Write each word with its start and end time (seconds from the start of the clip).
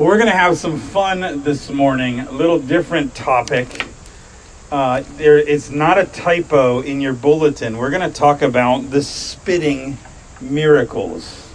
We're 0.00 0.16
going 0.16 0.30
to 0.30 0.36
have 0.36 0.56
some 0.56 0.78
fun 0.78 1.42
this 1.42 1.68
morning. 1.68 2.20
A 2.20 2.32
little 2.32 2.58
different 2.58 3.14
topic. 3.14 3.84
Uh, 4.72 5.02
there 5.18 5.38
is 5.38 5.70
not 5.70 5.98
a 5.98 6.06
typo 6.06 6.80
in 6.80 7.02
your 7.02 7.12
bulletin. 7.12 7.76
We're 7.76 7.90
going 7.90 8.10
to 8.10 8.16
talk 8.16 8.40
about 8.40 8.90
the 8.90 9.02
spitting 9.02 9.98
miracles. 10.40 11.52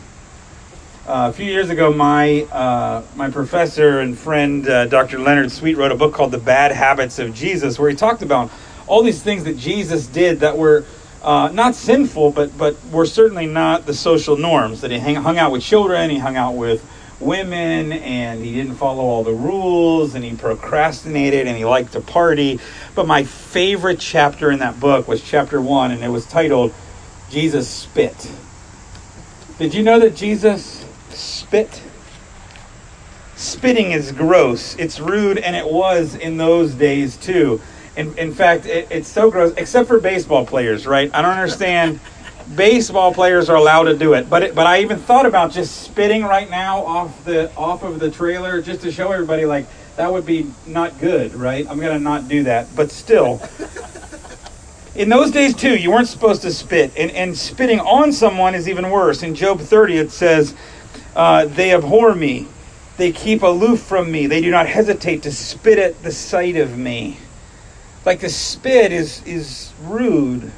Uh, 1.07 1.31
a 1.31 1.33
few 1.33 1.47
years 1.47 1.71
ago, 1.71 1.91
my 1.91 2.43
uh, 2.51 3.01
my 3.15 3.31
professor 3.31 4.01
and 4.01 4.15
friend 4.15 4.69
uh, 4.69 4.85
Dr. 4.85 5.17
Leonard 5.17 5.51
Sweet 5.51 5.75
wrote 5.75 5.91
a 5.91 5.95
book 5.95 6.13
called 6.13 6.29
"The 6.29 6.37
Bad 6.37 6.71
Habits 6.71 7.17
of 7.17 7.33
Jesus," 7.33 7.79
where 7.79 7.89
he 7.89 7.95
talked 7.95 8.21
about 8.21 8.51
all 8.85 9.01
these 9.01 9.23
things 9.23 9.45
that 9.45 9.57
Jesus 9.57 10.05
did 10.05 10.41
that 10.41 10.55
were 10.55 10.85
uh, 11.23 11.49
not 11.51 11.73
sinful, 11.73 12.33
but 12.33 12.55
but 12.59 12.75
were 12.91 13.07
certainly 13.07 13.47
not 13.47 13.87
the 13.87 13.93
social 13.95 14.37
norms. 14.37 14.81
That 14.81 14.91
he 14.91 14.99
hang, 14.99 15.15
hung 15.15 15.39
out 15.39 15.51
with 15.51 15.63
children, 15.63 16.11
he 16.11 16.19
hung 16.19 16.35
out 16.35 16.53
with 16.53 16.87
women, 17.25 17.91
and 17.91 18.43
he 18.43 18.53
didn't 18.53 18.75
follow 18.75 19.03
all 19.03 19.23
the 19.23 19.33
rules, 19.33 20.15
and 20.15 20.23
he 20.23 20.35
procrastinated, 20.35 21.47
and 21.47 21.57
he 21.57 21.65
liked 21.65 21.93
to 21.93 22.01
party. 22.01 22.59
But 22.93 23.07
my 23.07 23.23
favorite 23.23 23.99
chapter 23.99 24.51
in 24.51 24.59
that 24.59 24.79
book 24.79 25.07
was 25.07 25.21
chapter 25.21 25.59
one, 25.59 25.91
and 25.91 26.03
it 26.03 26.09
was 26.09 26.25
titled 26.25 26.73
"Jesus 27.29 27.67
Spit." 27.67 28.31
Did 29.57 29.73
you 29.73 29.83
know 29.83 29.99
that 29.99 30.15
Jesus 30.15 30.85
spit? 31.09 31.81
Spitting 33.37 33.91
is 33.91 34.11
gross. 34.11 34.75
It's 34.77 34.99
rude, 34.99 35.37
and 35.37 35.55
it 35.55 35.69
was 35.69 36.15
in 36.15 36.37
those 36.37 36.73
days 36.73 37.15
too. 37.17 37.61
In, 37.95 38.17
in 38.17 38.33
fact, 38.33 38.65
it, 38.65 38.87
it's 38.89 39.07
so 39.07 39.31
gross, 39.31 39.53
except 39.55 39.87
for 39.87 39.99
baseball 39.99 40.45
players, 40.45 40.85
right? 40.85 41.09
I 41.13 41.21
don't 41.21 41.31
understand. 41.31 41.99
Baseball 42.53 43.13
players 43.13 43.49
are 43.49 43.55
allowed 43.55 43.85
to 43.85 43.97
do 43.97 44.13
it, 44.13 44.29
but 44.29 44.43
it, 44.43 44.55
but 44.55 44.67
I 44.67 44.81
even 44.81 44.97
thought 44.97 45.25
about 45.25 45.51
just 45.51 45.81
spitting 45.81 46.23
right 46.23 46.49
now 46.49 46.85
off 46.85 47.25
the 47.25 47.53
off 47.55 47.83
of 47.83 47.99
the 47.99 48.11
trailer 48.11 48.61
just 48.61 48.81
to 48.81 48.91
show 48.91 49.11
everybody 49.11 49.45
like 49.45 49.65
that 49.95 50.11
would 50.11 50.25
be 50.25 50.51
not 50.67 50.99
good, 50.99 51.33
right? 51.33 51.65
I'm 51.69 51.79
gonna 51.79 51.99
not 51.99 52.27
do 52.27 52.43
that, 52.43 52.75
but 52.75 52.91
still. 52.91 53.41
In 54.95 55.09
those 55.09 55.31
days 55.31 55.53
too, 55.55 55.75
you 55.75 55.91
weren't 55.91 56.07
supposed 56.07 56.41
to 56.43 56.51
spit, 56.51 56.93
and, 56.97 57.11
and 57.11 57.37
spitting 57.37 57.81
on 57.81 58.13
someone 58.13 58.55
is 58.55 58.69
even 58.69 58.89
worse. 58.89 59.23
In 59.23 59.35
Job 59.35 59.59
30, 59.59 59.97
it 59.97 60.11
says, 60.11 60.55
uh, 61.15 61.45
"They 61.45 61.73
abhor 61.73 62.15
me; 62.15 62.47
they 62.95 63.11
keep 63.11 63.43
aloof 63.43 63.81
from 63.81 64.09
me; 64.09 64.27
they 64.27 64.39
do 64.39 64.51
not 64.51 64.67
hesitate 64.67 65.23
to 65.23 65.31
spit 65.31 65.79
at 65.79 66.01
the 66.03 66.11
sight 66.11 66.55
of 66.55 66.77
me." 66.77 67.17
Like 68.05 68.21
the 68.21 68.29
spit 68.29 68.91
is 68.91 69.21
is 69.25 69.73
rude. 69.81 70.51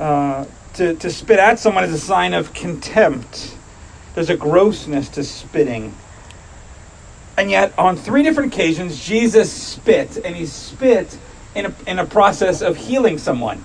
Uh, 0.00 0.46
to, 0.78 0.94
to 0.94 1.10
spit 1.10 1.40
at 1.40 1.58
someone 1.58 1.82
is 1.82 1.92
a 1.92 1.98
sign 1.98 2.34
of 2.34 2.54
contempt. 2.54 3.56
There's 4.14 4.30
a 4.30 4.36
grossness 4.36 5.08
to 5.10 5.24
spitting. 5.24 5.92
And 7.36 7.50
yet, 7.50 7.76
on 7.76 7.96
three 7.96 8.22
different 8.22 8.54
occasions, 8.54 9.04
Jesus 9.04 9.52
spit, 9.52 10.16
and 10.24 10.36
he 10.36 10.46
spit 10.46 11.18
in 11.56 11.66
a, 11.66 11.74
in 11.86 11.98
a 11.98 12.06
process 12.06 12.62
of 12.62 12.76
healing 12.76 13.18
someone, 13.18 13.62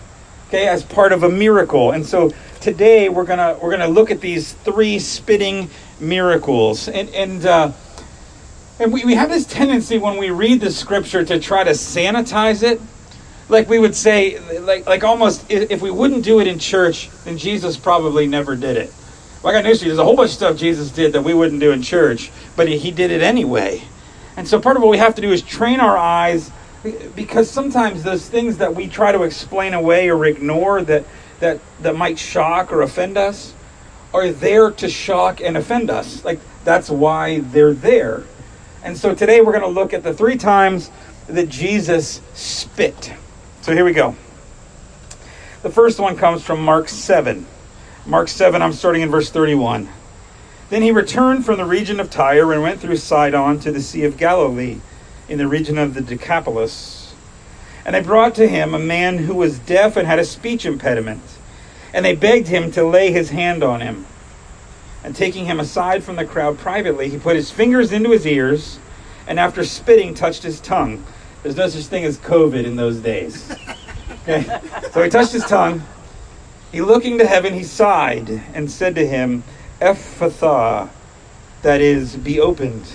okay, 0.48 0.68
as 0.68 0.84
part 0.84 1.12
of 1.12 1.22
a 1.22 1.30
miracle. 1.30 1.92
And 1.92 2.04
so 2.04 2.32
today 2.60 3.10
we're 3.10 3.26
gonna 3.26 3.58
we're 3.62 3.72
gonna 3.72 3.88
look 3.88 4.10
at 4.10 4.20
these 4.20 4.54
three 4.54 4.98
spitting 4.98 5.70
miracles, 6.00 6.88
and 6.88 7.10
and 7.10 7.46
uh, 7.46 7.72
and 8.80 8.92
we, 8.92 9.06
we 9.06 9.14
have 9.14 9.30
this 9.30 9.46
tendency 9.46 10.00
when 10.00 10.18
we 10.18 10.32
read 10.32 10.62
the 10.62 10.72
scripture 10.72 11.24
to 11.26 11.40
try 11.40 11.64
to 11.64 11.72
sanitize 11.72 12.64
it 12.64 12.82
like 13.50 13.70
we 13.70 13.80
would 13.80 13.96
say 13.96 14.40
like 14.60 14.86
like 14.88 15.04
almost 15.04 15.46
if 15.50 15.82
we 15.82 15.92
wouldn't 15.92 16.24
do 16.24 16.40
it 16.40 16.48
in 16.48 16.60
church 16.60 17.10
then 17.26 17.38
jesus 17.38 17.78
probably 17.78 18.28
never 18.28 18.56
did 18.56 18.78
it. 18.78 18.94
I 19.46 19.52
got 19.52 19.66
news 19.66 19.80
for 19.80 19.86
you. 19.86 19.90
There's 19.92 20.00
a 20.00 20.06
whole 20.06 20.16
bunch 20.16 20.32
of 20.32 20.36
stuff 20.36 20.58
jesus 20.58 20.92
did 20.92 21.14
that 21.14 21.24
we 21.24 21.34
wouldn't 21.34 21.60
do 21.60 21.72
in 21.72 21.82
church 21.82 22.32
but 22.56 22.68
he 22.68 22.92
did 22.92 23.12
it 23.12 23.22
anyway. 23.22 23.84
And 24.38 24.48
so 24.48 24.60
part 24.60 24.78
of 24.78 24.84
what 24.84 24.90
we 24.90 24.98
have 24.98 25.16
to 25.16 25.22
do 25.22 25.32
is 25.32 25.42
train 25.42 25.80
our 25.80 25.98
eyes 25.98 26.52
because 27.16 27.50
sometimes 27.50 28.04
those 28.04 28.28
things 28.28 28.58
that 28.58 28.76
we 28.76 28.88
try 28.88 29.12
to 29.12 29.24
explain 29.24 29.74
away 29.74 30.10
or 30.10 30.26
ignore 30.26 30.82
that 30.84 31.06
that 31.40 31.60
that 31.82 31.96
might 31.96 32.18
shock 32.18 32.72
or 32.72 32.82
offend 32.82 33.18
us 33.18 33.54
are 34.14 34.32
there 34.32 34.72
to 34.72 34.90
shock 34.90 35.42
and 35.42 35.58
offend 35.58 35.90
us. 35.90 36.24
Like 36.24 36.40
that's 36.64 36.90
why 36.90 37.40
they're 37.40 37.74
there. 37.74 38.24
And 38.84 38.98
so 38.98 39.14
today 39.14 39.42
we're 39.42 39.54
going 39.54 39.64
to 39.64 39.68
look 39.68 39.94
at 39.94 40.04
the 40.04 40.14
three 40.14 40.38
times 40.38 40.90
that 41.28 41.50
jesus 41.50 42.22
spit 42.34 43.14
so 43.64 43.74
here 43.74 43.86
we 43.86 43.94
go. 43.94 44.14
The 45.62 45.70
first 45.70 45.98
one 45.98 46.18
comes 46.18 46.44
from 46.44 46.62
Mark 46.66 46.90
7. 46.90 47.46
Mark 48.06 48.28
7, 48.28 48.62
I'm 48.62 48.74
starting 48.74 49.04
in 49.04 49.10
verse 49.10 49.30
31. 49.30 49.88
Then 50.70 50.82
he 50.82 50.92
returned 50.92 51.46
from 51.46 51.60
the 51.60 51.64
region 51.64 52.02
of 52.02 52.10
Tyre 52.10 52.52
and 52.52 52.62
went 52.62 52.82
through 52.82 52.98
Sidon 52.98 53.62
to 53.62 53.72
the 53.72 53.80
Sea 53.80 54.04
of 54.04 54.18
Galilee, 54.18 54.82
in 55.30 55.38
the 55.38 55.48
region 55.48 55.78
of 55.78 55.94
the 55.94 56.02
Decapolis. 56.02 57.16
And 57.86 57.96
they 57.96 58.02
brought 58.02 58.36
to 58.36 58.50
him 58.50 58.74
a 58.74 58.80
man 58.80 59.20
who 59.20 59.34
was 59.34 59.60
deaf 59.60 59.96
and 59.96 60.06
had 60.06 60.20
a 60.20 60.26
speech 60.26 60.66
impediment. 60.66 61.22
And 61.94 62.04
they 62.04 62.18
begged 62.18 62.50
him 62.50 62.70
to 62.72 62.84
lay 62.84 63.14
his 63.14 63.30
hand 63.30 63.64
on 63.64 63.80
him. 63.80 64.06
And 65.06 65.16
taking 65.16 65.46
him 65.46 65.62
aside 65.62 66.04
from 66.04 66.18
the 66.18 66.26
crowd 66.26 66.58
privately, 66.58 67.08
he 67.08 67.18
put 67.18 67.38
his 67.38 67.50
fingers 67.50 67.94
into 67.94 68.12
his 68.12 68.28
ears, 68.28 68.78
and 69.26 69.40
after 69.40 69.64
spitting, 69.64 70.14
touched 70.14 70.44
his 70.44 70.60
tongue. 70.60 71.06
There's 71.44 71.58
no 71.58 71.68
such 71.68 71.86
thing 71.86 72.06
as 72.06 72.18
COVID 72.18 72.64
in 72.64 72.78
those 72.78 73.00
days. 73.00 73.54
Okay? 74.24 74.44
So 74.92 75.04
he 75.04 75.10
touched 75.10 75.34
his 75.34 75.44
tongue. 75.44 75.84
He 76.72 76.82
looking 76.82 77.18
to 77.18 77.28
heaven, 77.28 77.54
he 77.54 77.64
sighed 77.64 78.30
and 78.54 78.72
said 78.72 78.96
to 78.96 79.06
him, 79.06 79.44
Ephphatha, 79.82 80.90
that 81.62 81.82
is, 81.82 82.16
be 82.16 82.40
opened. 82.40 82.94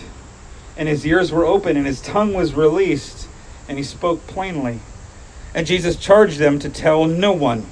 And 0.78 0.88
his 0.88 1.06
ears 1.06 1.30
were 1.30 1.44
open, 1.44 1.76
and 1.76 1.86
his 1.86 2.00
tongue 2.00 2.32
was 2.32 2.54
released, 2.54 3.28
and 3.68 3.76
he 3.76 3.84
spoke 3.84 4.26
plainly. 4.26 4.80
And 5.54 5.66
Jesus 5.66 5.96
charged 5.96 6.38
them 6.38 6.58
to 6.60 6.70
tell 6.70 7.04
no 7.04 7.32
one. 7.32 7.66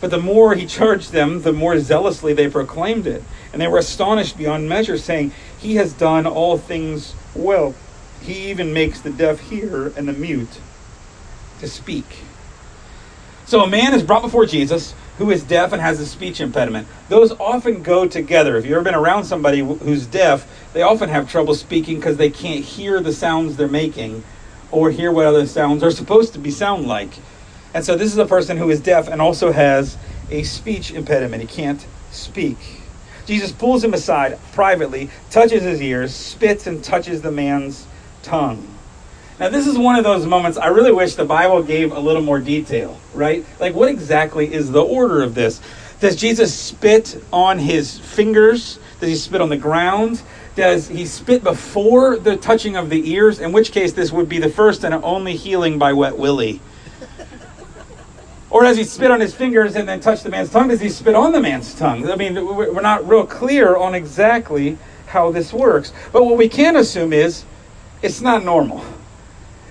But 0.00 0.10
the 0.10 0.18
more 0.18 0.54
he 0.54 0.66
charged 0.66 1.12
them, 1.12 1.42
the 1.42 1.52
more 1.52 1.78
zealously 1.78 2.32
they 2.32 2.48
proclaimed 2.48 3.06
it. 3.06 3.22
And 3.52 3.60
they 3.60 3.68
were 3.68 3.78
astonished 3.78 4.38
beyond 4.38 4.68
measure, 4.68 4.96
saying, 4.96 5.32
He 5.58 5.76
has 5.76 5.92
done 5.92 6.26
all 6.26 6.56
things 6.56 7.14
well. 7.34 7.74
He 8.24 8.50
even 8.50 8.72
makes 8.72 9.00
the 9.00 9.10
deaf 9.10 9.40
hear 9.40 9.92
and 9.96 10.08
the 10.08 10.12
mute 10.12 10.60
to 11.60 11.68
speak. 11.68 12.24
So 13.44 13.62
a 13.62 13.68
man 13.68 13.92
is 13.92 14.02
brought 14.02 14.22
before 14.22 14.46
Jesus 14.46 14.94
who 15.18 15.30
is 15.30 15.44
deaf 15.44 15.72
and 15.72 15.80
has 15.80 16.00
a 16.00 16.06
speech 16.06 16.40
impediment. 16.40 16.88
Those 17.08 17.32
often 17.32 17.82
go 17.82 18.08
together. 18.08 18.56
If 18.56 18.64
you've 18.64 18.74
ever 18.74 18.82
been 18.82 18.94
around 18.94 19.24
somebody 19.24 19.60
who's 19.60 20.06
deaf, 20.06 20.72
they 20.72 20.82
often 20.82 21.08
have 21.08 21.30
trouble 21.30 21.54
speaking 21.54 21.96
because 21.96 22.16
they 22.16 22.30
can't 22.30 22.64
hear 22.64 23.00
the 23.00 23.12
sounds 23.12 23.56
they're 23.56 23.68
making 23.68 24.24
or 24.72 24.90
hear 24.90 25.12
what 25.12 25.26
other 25.26 25.46
sounds 25.46 25.82
are 25.82 25.90
supposed 25.90 26.32
to 26.32 26.38
be 26.38 26.50
sound 26.50 26.86
like. 26.86 27.10
And 27.74 27.84
so 27.84 27.94
this 27.96 28.10
is 28.10 28.18
a 28.18 28.26
person 28.26 28.56
who 28.56 28.70
is 28.70 28.80
deaf 28.80 29.06
and 29.06 29.20
also 29.20 29.52
has 29.52 29.96
a 30.30 30.42
speech 30.42 30.90
impediment. 30.92 31.42
He 31.42 31.48
can't 31.48 31.86
speak. 32.10 32.56
Jesus 33.26 33.52
pulls 33.52 33.84
him 33.84 33.94
aside 33.94 34.38
privately, 34.52 35.10
touches 35.30 35.62
his 35.62 35.80
ears, 35.80 36.14
spits 36.14 36.66
and 36.66 36.82
touches 36.82 37.22
the 37.22 37.30
man's 37.30 37.86
tongue. 38.24 38.66
Now, 39.38 39.48
this 39.48 39.66
is 39.66 39.76
one 39.76 39.96
of 39.96 40.04
those 40.04 40.26
moments 40.26 40.58
I 40.58 40.68
really 40.68 40.92
wish 40.92 41.14
the 41.14 41.24
Bible 41.24 41.62
gave 41.62 41.92
a 41.92 42.00
little 42.00 42.22
more 42.22 42.40
detail, 42.40 42.98
right? 43.14 43.44
Like, 43.60 43.74
what 43.74 43.88
exactly 43.88 44.52
is 44.52 44.70
the 44.70 44.82
order 44.82 45.22
of 45.22 45.34
this? 45.34 45.60
Does 46.00 46.16
Jesus 46.16 46.54
spit 46.54 47.22
on 47.32 47.58
his 47.58 47.98
fingers? 47.98 48.78
Does 49.00 49.08
he 49.08 49.16
spit 49.16 49.40
on 49.40 49.48
the 49.48 49.56
ground? 49.56 50.22
Does 50.54 50.88
he 50.88 51.04
spit 51.04 51.42
before 51.42 52.16
the 52.16 52.36
touching 52.36 52.76
of 52.76 52.90
the 52.90 53.10
ears? 53.12 53.40
In 53.40 53.52
which 53.52 53.72
case, 53.72 53.92
this 53.92 54.12
would 54.12 54.28
be 54.28 54.38
the 54.38 54.48
first 54.48 54.84
and 54.84 54.94
only 54.94 55.34
healing 55.36 55.78
by 55.78 55.92
wet 55.92 56.16
Willie. 56.16 56.60
Or 58.50 58.62
does 58.62 58.76
he 58.76 58.84
spit 58.84 59.10
on 59.10 59.20
his 59.20 59.34
fingers 59.34 59.74
and 59.74 59.88
then 59.88 59.98
touch 59.98 60.22
the 60.22 60.28
man's 60.28 60.50
tongue? 60.50 60.68
Does 60.68 60.80
he 60.80 60.88
spit 60.88 61.16
on 61.16 61.32
the 61.32 61.40
man's 61.40 61.74
tongue? 61.74 62.08
I 62.08 62.14
mean, 62.14 62.34
we're 62.34 62.80
not 62.80 63.08
real 63.08 63.26
clear 63.26 63.74
on 63.74 63.96
exactly 63.96 64.78
how 65.06 65.32
this 65.32 65.52
works. 65.52 65.92
But 66.12 66.24
what 66.24 66.36
we 66.36 66.48
can 66.48 66.76
assume 66.76 67.12
is 67.12 67.44
it's 68.02 68.20
not 68.20 68.44
normal. 68.44 68.84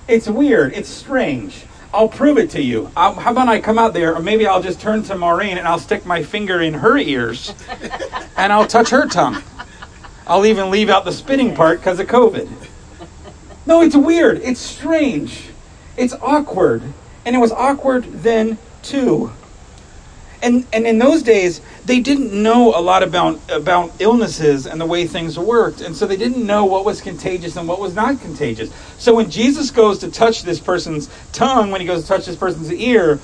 It's 0.07 0.27
weird. 0.27 0.73
It's 0.73 0.89
strange. 0.89 1.65
I'll 1.93 2.09
prove 2.09 2.37
it 2.37 2.49
to 2.51 2.61
you. 2.61 2.91
I'll, 2.97 3.13
how 3.13 3.31
about 3.31 3.47
I 3.47 3.61
come 3.61 3.77
out 3.77 3.93
there, 3.93 4.15
or 4.15 4.21
maybe 4.21 4.47
I'll 4.47 4.61
just 4.61 4.81
turn 4.81 5.03
to 5.03 5.15
Maureen 5.15 5.57
and 5.57 5.67
I'll 5.67 5.79
stick 5.79 6.05
my 6.05 6.23
finger 6.23 6.61
in 6.61 6.73
her 6.73 6.97
ears 6.97 7.53
and 8.37 8.51
I'll 8.51 8.67
touch 8.67 8.89
her 8.89 9.07
tongue. 9.07 9.43
I'll 10.25 10.45
even 10.45 10.71
leave 10.71 10.89
out 10.89 11.05
the 11.05 11.11
spitting 11.11 11.55
part 11.55 11.79
because 11.79 11.99
of 11.99 12.07
COVID. 12.07 12.49
No, 13.65 13.81
it's 13.81 13.95
weird. 13.95 14.41
It's 14.41 14.59
strange. 14.59 15.49
It's 15.95 16.13
awkward. 16.13 16.81
And 17.25 17.35
it 17.35 17.39
was 17.39 17.51
awkward 17.51 18.05
then, 18.05 18.57
too 18.81 19.31
and 20.43 20.67
and 20.73 20.85
in 20.85 20.99
those 20.99 21.23
days 21.23 21.61
they 21.85 21.99
didn't 21.99 22.31
know 22.33 22.77
a 22.77 22.81
lot 22.81 23.01
about 23.01 23.39
about 23.49 23.91
illnesses 23.99 24.67
and 24.67 24.79
the 24.79 24.85
way 24.85 25.07
things 25.07 25.39
worked. 25.39 25.81
And 25.81 25.95
so 25.95 26.05
they 26.05 26.17
didn't 26.17 26.45
know 26.45 26.65
what 26.65 26.85
was 26.85 27.01
contagious 27.01 27.55
and 27.55 27.67
what 27.67 27.79
was 27.79 27.95
not 27.95 28.19
contagious. 28.21 28.71
So 28.97 29.15
when 29.15 29.31
jesus 29.31 29.71
goes 29.71 29.99
to 29.99 30.11
touch 30.11 30.43
this 30.43 30.59
person's 30.59 31.09
tongue 31.31 31.71
when 31.71 31.81
he 31.81 31.87
goes 31.87 32.03
to 32.03 32.07
touch 32.07 32.25
this 32.25 32.35
person's 32.35 32.71
ear 32.71 33.19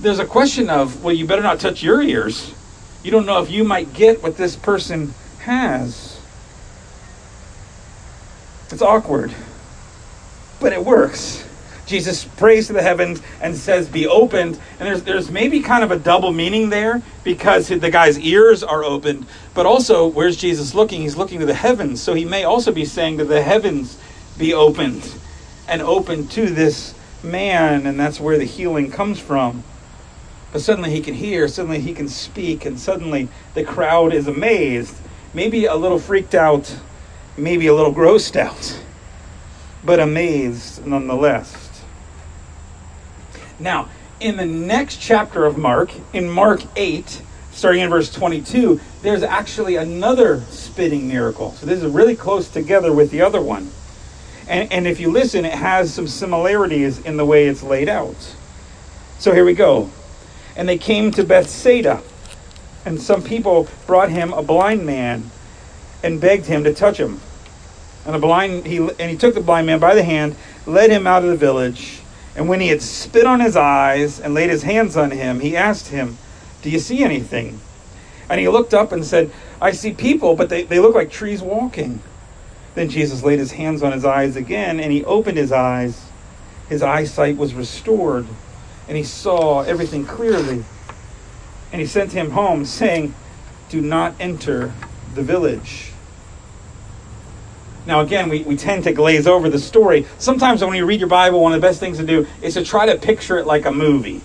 there's 0.00 0.18
a 0.18 0.26
question 0.26 0.68
of 0.70 1.02
well 1.04 1.14
you 1.14 1.26
better 1.26 1.42
not 1.42 1.60
touch 1.60 1.82
your 1.82 2.02
ears. 2.02 2.54
You 3.02 3.10
don't 3.10 3.24
know 3.24 3.42
if 3.42 3.50
you 3.50 3.64
might 3.64 3.94
get 3.94 4.22
what 4.22 4.36
this 4.36 4.56
person 4.56 5.14
has. 5.40 6.20
It's 8.70 8.82
awkward, 8.82 9.34
but 10.60 10.72
it 10.72 10.84
works. 10.84 11.44
Jesus 11.90 12.24
prays 12.24 12.68
to 12.68 12.72
the 12.72 12.82
heavens 12.82 13.20
and 13.42 13.54
says, 13.56 13.88
Be 13.88 14.06
opened. 14.06 14.60
And 14.78 14.88
there's, 14.88 15.02
there's 15.02 15.30
maybe 15.30 15.60
kind 15.60 15.82
of 15.82 15.90
a 15.90 15.98
double 15.98 16.32
meaning 16.32 16.70
there 16.70 17.02
because 17.24 17.66
the 17.68 17.90
guy's 17.90 18.16
ears 18.20 18.62
are 18.62 18.84
opened, 18.84 19.26
but 19.54 19.66
also, 19.66 20.06
where's 20.06 20.36
Jesus 20.36 20.72
looking? 20.72 21.02
He's 21.02 21.16
looking 21.16 21.40
to 21.40 21.46
the 21.46 21.54
heavens. 21.54 22.00
So 22.00 22.14
he 22.14 22.24
may 22.24 22.44
also 22.44 22.70
be 22.70 22.84
saying 22.84 23.18
to 23.18 23.24
the 23.24 23.42
heavens, 23.42 23.98
Be 24.38 24.54
opened 24.54 25.12
and 25.66 25.82
open 25.82 26.28
to 26.28 26.46
this 26.46 26.94
man. 27.24 27.86
And 27.86 27.98
that's 27.98 28.20
where 28.20 28.38
the 28.38 28.44
healing 28.44 28.92
comes 28.92 29.18
from. 29.18 29.64
But 30.52 30.62
suddenly 30.62 30.90
he 30.90 31.00
can 31.00 31.14
hear, 31.14 31.48
suddenly 31.48 31.80
he 31.80 31.92
can 31.92 32.08
speak, 32.08 32.64
and 32.64 32.78
suddenly 32.78 33.28
the 33.54 33.64
crowd 33.64 34.12
is 34.12 34.28
amazed, 34.28 34.96
maybe 35.34 35.66
a 35.66 35.74
little 35.74 35.98
freaked 35.98 36.34
out, 36.34 36.76
maybe 37.36 37.66
a 37.66 37.74
little 37.74 37.94
grossed 37.94 38.36
out, 38.36 38.80
but 39.84 40.00
amazed 40.00 40.84
nonetheless. 40.84 41.69
Now, 43.60 43.88
in 44.20 44.36
the 44.36 44.46
next 44.46 44.96
chapter 44.96 45.44
of 45.44 45.58
Mark, 45.58 45.92
in 46.12 46.28
Mark 46.28 46.62
8, 46.76 47.22
starting 47.52 47.82
in 47.82 47.90
verse 47.90 48.12
22, 48.12 48.80
there's 49.02 49.22
actually 49.22 49.76
another 49.76 50.40
spitting 50.48 51.08
miracle. 51.08 51.52
So 51.52 51.66
this 51.66 51.82
is 51.82 51.92
really 51.92 52.16
close 52.16 52.48
together 52.48 52.92
with 52.92 53.10
the 53.10 53.20
other 53.20 53.40
one. 53.40 53.70
And, 54.48 54.72
and 54.72 54.86
if 54.86 54.98
you 54.98 55.10
listen, 55.10 55.44
it 55.44 55.54
has 55.54 55.92
some 55.92 56.08
similarities 56.08 56.98
in 56.98 57.16
the 57.16 57.24
way 57.24 57.46
it's 57.46 57.62
laid 57.62 57.88
out. 57.88 58.34
So 59.18 59.32
here 59.32 59.44
we 59.44 59.54
go. 59.54 59.90
And 60.56 60.68
they 60.68 60.78
came 60.78 61.10
to 61.12 61.22
Bethsaida, 61.22 62.02
and 62.84 63.00
some 63.00 63.22
people 63.22 63.68
brought 63.86 64.10
him 64.10 64.32
a 64.32 64.42
blind 64.42 64.84
man 64.84 65.30
and 66.02 66.20
begged 66.20 66.46
him 66.46 66.64
to 66.64 66.74
touch 66.74 66.98
him. 66.98 67.20
And 68.06 68.14
the 68.14 68.18
blind 68.18 68.66
he 68.66 68.78
and 68.78 69.10
he 69.10 69.16
took 69.16 69.34
the 69.34 69.42
blind 69.42 69.66
man 69.66 69.78
by 69.78 69.94
the 69.94 70.02
hand, 70.02 70.34
led 70.66 70.90
him 70.90 71.06
out 71.06 71.22
of 71.22 71.28
the 71.28 71.36
village 71.36 72.00
and 72.36 72.48
when 72.48 72.60
he 72.60 72.68
had 72.68 72.82
spit 72.82 73.26
on 73.26 73.40
his 73.40 73.56
eyes 73.56 74.20
and 74.20 74.34
laid 74.34 74.50
his 74.50 74.62
hands 74.62 74.96
on 74.96 75.10
him, 75.10 75.40
he 75.40 75.56
asked 75.56 75.88
him, 75.88 76.16
Do 76.62 76.70
you 76.70 76.78
see 76.78 77.02
anything? 77.02 77.60
And 78.28 78.40
he 78.40 78.48
looked 78.48 78.72
up 78.72 78.92
and 78.92 79.04
said, 79.04 79.32
I 79.60 79.72
see 79.72 79.92
people, 79.92 80.36
but 80.36 80.48
they, 80.48 80.62
they 80.62 80.78
look 80.78 80.94
like 80.94 81.10
trees 81.10 81.42
walking. 81.42 82.00
Then 82.74 82.88
Jesus 82.88 83.24
laid 83.24 83.40
his 83.40 83.52
hands 83.52 83.82
on 83.82 83.92
his 83.92 84.04
eyes 84.04 84.36
again, 84.36 84.78
and 84.78 84.92
he 84.92 85.04
opened 85.04 85.36
his 85.36 85.50
eyes. 85.50 86.00
His 86.68 86.82
eyesight 86.82 87.36
was 87.36 87.52
restored, 87.52 88.26
and 88.86 88.96
he 88.96 89.02
saw 89.02 89.62
everything 89.62 90.06
clearly. 90.06 90.62
And 91.72 91.80
he 91.80 91.86
sent 91.86 92.12
him 92.12 92.30
home, 92.30 92.64
saying, 92.64 93.12
Do 93.70 93.80
not 93.80 94.14
enter 94.20 94.72
the 95.14 95.22
village. 95.22 95.89
Now, 97.90 98.02
again, 98.02 98.28
we, 98.28 98.44
we 98.44 98.56
tend 98.56 98.84
to 98.84 98.92
glaze 98.92 99.26
over 99.26 99.50
the 99.50 99.58
story. 99.58 100.06
Sometimes 100.18 100.62
when 100.62 100.76
you 100.76 100.86
read 100.86 101.00
your 101.00 101.08
Bible, 101.08 101.40
one 101.40 101.52
of 101.52 101.60
the 101.60 101.66
best 101.66 101.80
things 101.80 101.98
to 101.98 102.06
do 102.06 102.24
is 102.40 102.54
to 102.54 102.64
try 102.64 102.86
to 102.86 102.96
picture 102.96 103.36
it 103.36 103.48
like 103.48 103.66
a 103.66 103.72
movie. 103.72 104.20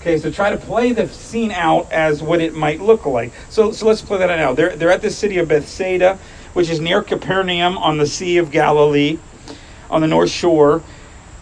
Okay, 0.00 0.16
so 0.16 0.30
try 0.30 0.50
to 0.50 0.56
play 0.56 0.92
the 0.92 1.08
scene 1.08 1.50
out 1.50 1.90
as 1.90 2.22
what 2.22 2.40
it 2.40 2.54
might 2.54 2.80
look 2.80 3.06
like. 3.06 3.32
So, 3.48 3.72
so 3.72 3.88
let's 3.88 4.00
play 4.00 4.18
that 4.18 4.30
out. 4.30 4.54
They're, 4.54 4.76
they're 4.76 4.92
at 4.92 5.02
the 5.02 5.10
city 5.10 5.38
of 5.38 5.48
Bethsaida, 5.48 6.20
which 6.52 6.70
is 6.70 6.78
near 6.78 7.02
Capernaum 7.02 7.76
on 7.78 7.98
the 7.98 8.06
Sea 8.06 8.36
of 8.36 8.52
Galilee, 8.52 9.18
on 9.90 10.02
the 10.02 10.06
north 10.06 10.30
shore. 10.30 10.80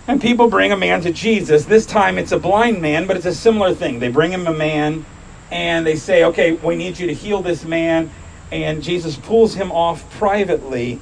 And 0.07 0.23
people 0.23 0.49
bring 0.49 0.73
a 0.73 0.77
man 0.77 1.03
to 1.03 1.13
Jesus. 1.13 1.67
This 1.67 1.85
time 1.85 2.17
it's 2.17 2.33
a 2.33 2.39
blind 2.39 2.81
man, 2.81 3.07
but 3.07 3.15
it's 3.15 3.27
a 3.27 3.35
similar 3.35 3.75
thing. 3.75 3.99
They 3.99 4.09
bring 4.09 4.33
him 4.33 4.47
a 4.47 4.55
man 4.55 5.05
and 5.51 5.87
they 5.87 5.97
say, 5.97 6.25
okay, 6.25 6.53
we 6.53 6.77
need 6.77 6.99
you 6.99 7.09
to 7.09 7.15
heal 7.15 7.43
this 7.43 7.67
man. 7.67 8.11
And 8.51 8.83
Jesus 8.83 9.17
pulls 9.17 9.53
him 9.53 9.71
off 9.71 10.11
privately 10.13 11.01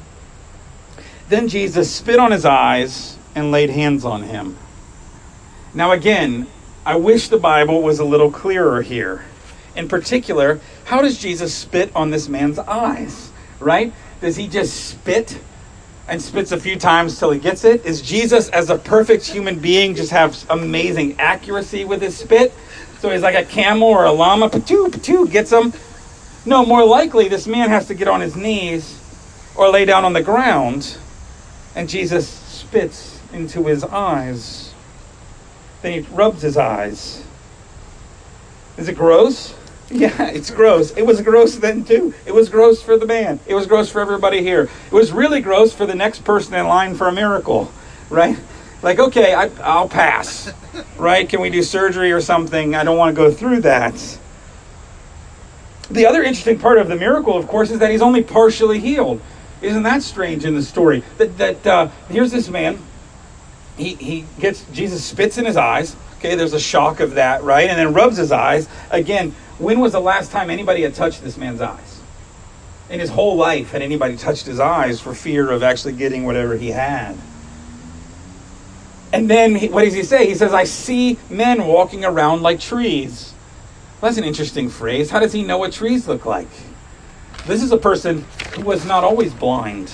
then 1.28 1.49
Jesus 1.49 1.93
spit 1.93 2.19
on 2.19 2.31
his 2.31 2.44
eyes 2.44 3.17
and 3.34 3.50
laid 3.50 3.70
hands 3.70 4.05
on 4.05 4.23
him. 4.23 4.56
Now, 5.75 5.93
again, 5.93 6.46
I 6.84 6.96
wish 6.96 7.28
the 7.28 7.38
Bible 7.38 7.82
was 7.82 7.99
a 7.99 8.05
little 8.05 8.31
clearer 8.31 8.81
here. 8.82 9.25
In 9.75 9.88
particular, 9.88 10.61
how 10.84 11.02
does 11.02 11.19
Jesus 11.19 11.52
spit 11.52 11.90
on 11.94 12.11
this 12.11 12.28
man's 12.28 12.58
eyes? 12.58 13.31
Right? 13.61 13.93
Does 14.20 14.37
he 14.37 14.49
just 14.49 14.87
spit 14.87 15.38
and 16.08 16.23
spits 16.23 16.52
a 16.52 16.61
few 16.61 16.78
times 16.78 17.19
till 17.19 17.32
he 17.32 17.40
gets 17.40 17.64
it? 17.64 17.84
Is 17.84 18.00
Jesus, 18.00 18.49
as 18.50 18.70
a 18.70 18.78
perfect 18.78 19.26
human 19.26 19.58
being, 19.58 19.94
just 19.94 20.12
have 20.12 20.46
amazing 20.49 21.19
accuracy 21.19 21.84
with 21.84 22.00
his 22.00 22.17
spit? 22.17 22.55
So 23.00 23.11
he's 23.11 23.23
like 23.23 23.34
a 23.34 23.44
camel 23.44 23.88
or 23.88 24.05
a 24.05 24.12
llama, 24.12 24.49
patoo, 24.49 24.88
patoo, 24.88 25.31
gets 25.31 25.52
him. 25.52 25.73
No, 26.46 26.64
more 26.64 26.84
likely, 26.84 27.28
this 27.28 27.46
man 27.46 27.69
has 27.69 27.88
to 27.88 27.94
get 27.94 28.06
on 28.08 28.20
his 28.20 28.37
knees 28.37 29.02
or 29.56 29.69
lay 29.69 29.84
down 29.84 30.05
on 30.05 30.12
the 30.12 30.23
ground 30.23 30.96
and 31.76 31.88
Jesus 31.88 32.26
spits 32.26 33.20
into 33.32 33.67
his 33.67 33.84
eyes. 33.84 34.73
Then 35.82 35.93
he 35.93 36.00
rubs 36.11 36.43
his 36.43 36.56
eyes. 36.56 37.23
Is 38.76 38.88
it 38.88 38.96
gross? 38.96 39.55
Yeah, 39.88 40.31
it's 40.31 40.50
gross. 40.50 40.90
It 40.96 41.06
was 41.06 41.20
gross 41.20 41.55
then 41.55 41.84
too. 41.84 42.12
It 42.26 42.34
was 42.34 42.49
gross 42.49 42.82
for 42.82 42.96
the 42.99 43.06
man. 43.06 43.38
It 43.46 43.55
was 43.55 43.69
gross 43.69 43.88
for 43.88 44.00
everybody 44.00 44.43
here. 44.43 44.69
It 44.87 44.93
was 44.93 45.12
really 45.12 45.40
gross 45.40 45.73
for 45.73 45.87
the 45.87 45.94
next 45.94 46.25
person 46.25 46.55
in 46.55 46.67
line 46.67 46.96
for 46.96 47.06
a 47.06 47.12
miracle, 47.12 47.70
right? 48.11 48.37
Like, 48.82 48.99
okay, 48.99 49.32
I, 49.32 49.49
I'll 49.62 49.88
pass, 49.88 50.52
right? 50.99 51.28
Can 51.28 51.40
we 51.40 51.50
do 51.50 51.62
surgery 51.62 52.11
or 52.11 52.20
something? 52.20 52.75
I 52.75 52.82
don't 52.82 52.99
want 52.99 53.14
to 53.14 53.17
go 53.17 53.31
through 53.31 53.61
that. 53.61 54.19
The 55.88 56.06
other 56.06 56.25
interesting 56.25 56.58
part 56.58 56.78
of 56.78 56.88
the 56.88 56.96
miracle, 56.96 57.37
of 57.37 57.46
course, 57.46 57.70
is 57.70 57.78
that 57.78 57.93
he's 57.93 58.02
only 58.02 58.25
partially 58.25 58.81
healed. 58.81 59.20
Isn't 59.62 59.82
that 59.85 60.03
strange 60.03 60.44
in 60.44 60.55
the 60.55 60.62
story? 60.62 61.03
That 61.19 61.38
that 61.38 61.67
uh, 61.67 61.88
here's 62.08 62.32
this 62.32 62.49
man. 62.49 62.79
He 63.76 63.94
he 63.94 64.26
gets 64.38 64.64
Jesus 64.73 65.05
spits 65.05 65.38
in 65.38 65.44
his 65.44 65.56
eyes. 65.56 65.97
Okay, 66.19 66.35
there's 66.35 66.55
a 66.55 66.61
shock 66.61 67.00
of 67.00 67.14
that, 67.14 67.43
right? 67.43 67.69
And 67.69 67.79
then 67.79 67.93
rubs 67.93 68.17
his 68.17 68.32
eyes. 68.32 68.69
Again, 68.91 69.35
when 69.58 69.81
was 69.81 69.93
the 69.93 70.00
last 70.00 70.31
time 70.31 70.50
anybody 70.50 70.82
had 70.82 70.94
touched 70.94 71.23
this 71.23 71.37
man's 71.37 71.61
eyes? 71.61 72.00
In 72.88 73.00
his 73.00 73.11
whole 73.11 73.37
life, 73.37 73.73
had 73.73 73.82
anybody 73.82 74.17
touched 74.17 74.47
his 74.47 74.61
eyes 74.61 75.00
for 75.00 75.14
fear 75.14 75.50
of 75.50 75.62
actually 75.62 75.94
getting 75.94 76.25
whatever 76.25 76.56
he 76.56 76.70
had? 76.70 77.17
And 79.12 79.31
then 79.31 79.55
he, 79.55 79.69
what 79.69 79.85
does 79.85 79.94
he 79.94 80.02
say? 80.02 80.26
He 80.26 80.35
says, 80.35 80.52
I 80.52 80.64
see 80.64 81.19
men 81.29 81.67
walking 81.67 82.05
around 82.05 82.43
like 82.43 82.61
trees. 82.61 83.32
Well, 84.00 84.11
that's 84.11 84.19
an 84.19 84.25
interesting 84.25 84.69
phrase. 84.69 85.11
How 85.11 85.20
does 85.20 85.32
he 85.32 85.43
know 85.43 85.59
what 85.59 85.73
trees 85.73 86.06
look 86.06 86.26
like? 86.26 86.49
This 87.47 87.63
is 87.63 87.71
a 87.71 87.77
person 87.77 88.25
who 88.55 88.63
was 88.63 88.85
not 88.85 89.05
always 89.05 89.33
blind. 89.33 89.93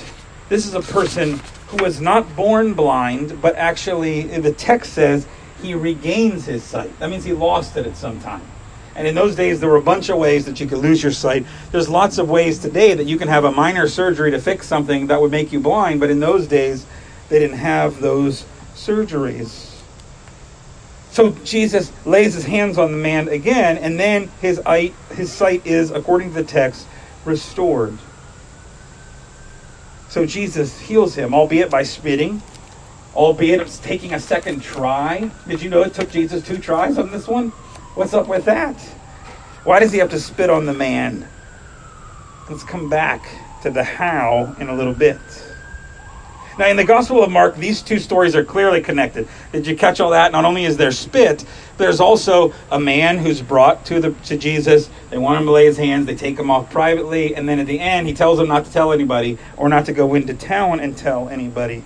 This 0.48 0.66
is 0.66 0.72
a 0.72 0.80
person 0.80 1.38
who 1.68 1.82
was 1.82 2.00
not 2.00 2.34
born 2.34 2.72
blind, 2.72 3.42
but 3.42 3.56
actually, 3.56 4.22
the 4.22 4.52
text 4.52 4.94
says 4.94 5.26
he 5.60 5.74
regains 5.74 6.46
his 6.46 6.62
sight. 6.62 6.98
That 6.98 7.10
means 7.10 7.24
he 7.24 7.34
lost 7.34 7.76
it 7.76 7.86
at 7.86 7.94
some 7.94 8.18
time. 8.20 8.40
And 8.96 9.06
in 9.06 9.14
those 9.14 9.36
days, 9.36 9.60
there 9.60 9.68
were 9.68 9.76
a 9.76 9.82
bunch 9.82 10.08
of 10.08 10.16
ways 10.16 10.46
that 10.46 10.60
you 10.60 10.66
could 10.66 10.78
lose 10.78 11.02
your 11.02 11.12
sight. 11.12 11.44
There's 11.72 11.90
lots 11.90 12.16
of 12.16 12.30
ways 12.30 12.58
today 12.58 12.94
that 12.94 13.04
you 13.04 13.18
can 13.18 13.28
have 13.28 13.44
a 13.44 13.52
minor 13.52 13.86
surgery 13.86 14.30
to 14.30 14.40
fix 14.40 14.66
something 14.66 15.08
that 15.08 15.20
would 15.20 15.30
make 15.30 15.52
you 15.52 15.60
blind, 15.60 16.00
but 16.00 16.08
in 16.08 16.20
those 16.20 16.46
days, 16.46 16.86
they 17.28 17.38
didn't 17.38 17.58
have 17.58 18.00
those 18.00 18.46
surgeries. 18.74 19.78
So 21.10 21.32
Jesus 21.44 21.92
lays 22.06 22.32
his 22.32 22.44
hands 22.44 22.78
on 22.78 22.92
the 22.92 22.98
man 22.98 23.28
again, 23.28 23.76
and 23.76 24.00
then 24.00 24.30
his, 24.40 24.58
eye, 24.64 24.92
his 25.14 25.30
sight 25.30 25.66
is, 25.66 25.90
according 25.90 26.28
to 26.30 26.34
the 26.36 26.44
text, 26.44 26.86
restored. 27.24 27.96
So 30.08 30.26
Jesus 30.26 30.78
heals 30.78 31.14
him, 31.14 31.34
albeit 31.34 31.70
by 31.70 31.82
spitting, 31.82 32.42
albeit 33.14 33.60
it's 33.60 33.78
taking 33.78 34.12
a 34.12 34.20
second 34.20 34.62
try. 34.62 35.30
Did 35.48 35.62
you 35.62 35.70
know 35.70 35.82
it 35.82 35.94
took 35.94 36.10
Jesus 36.10 36.46
two 36.46 36.58
tries 36.58 36.98
on 36.98 37.10
this 37.10 37.26
one? 37.26 37.48
What's 37.94 38.14
up 38.14 38.28
with 38.28 38.44
that? 38.44 38.78
Why 39.64 39.80
does 39.80 39.92
he 39.92 39.98
have 39.98 40.10
to 40.10 40.20
spit 40.20 40.50
on 40.50 40.66
the 40.66 40.74
man? 40.74 41.26
Let's 42.50 42.64
come 42.64 42.88
back 42.88 43.24
to 43.62 43.70
the 43.70 43.84
how 43.84 44.54
in 44.58 44.68
a 44.68 44.74
little 44.74 44.94
bit. 44.94 45.20
Now, 46.58 46.66
in 46.66 46.76
the 46.76 46.84
Gospel 46.84 47.22
of 47.22 47.30
Mark, 47.30 47.56
these 47.56 47.80
two 47.80 47.98
stories 47.98 48.36
are 48.36 48.44
clearly 48.44 48.82
connected. 48.82 49.26
Did 49.52 49.66
you 49.66 49.74
catch 49.74 50.00
all 50.00 50.10
that? 50.10 50.32
Not 50.32 50.44
only 50.44 50.66
is 50.66 50.76
there 50.76 50.92
spit, 50.92 51.44
there's 51.78 51.98
also 51.98 52.52
a 52.70 52.78
man 52.78 53.18
who's 53.18 53.40
brought 53.40 53.86
to 53.86 54.00
the 54.00 54.10
to 54.26 54.36
Jesus. 54.36 54.90
They 55.08 55.16
want 55.16 55.40
him 55.40 55.46
to 55.46 55.52
lay 55.52 55.64
his 55.64 55.78
hands. 55.78 56.06
They 56.06 56.14
take 56.14 56.38
him 56.38 56.50
off 56.50 56.70
privately, 56.70 57.34
and 57.34 57.48
then 57.48 57.58
at 57.58 57.66
the 57.66 57.80
end, 57.80 58.06
he 58.06 58.12
tells 58.12 58.38
them 58.38 58.48
not 58.48 58.66
to 58.66 58.72
tell 58.72 58.92
anybody 58.92 59.38
or 59.56 59.70
not 59.70 59.86
to 59.86 59.92
go 59.92 60.14
into 60.14 60.34
town 60.34 60.80
and 60.80 60.96
tell 60.96 61.28
anybody. 61.30 61.84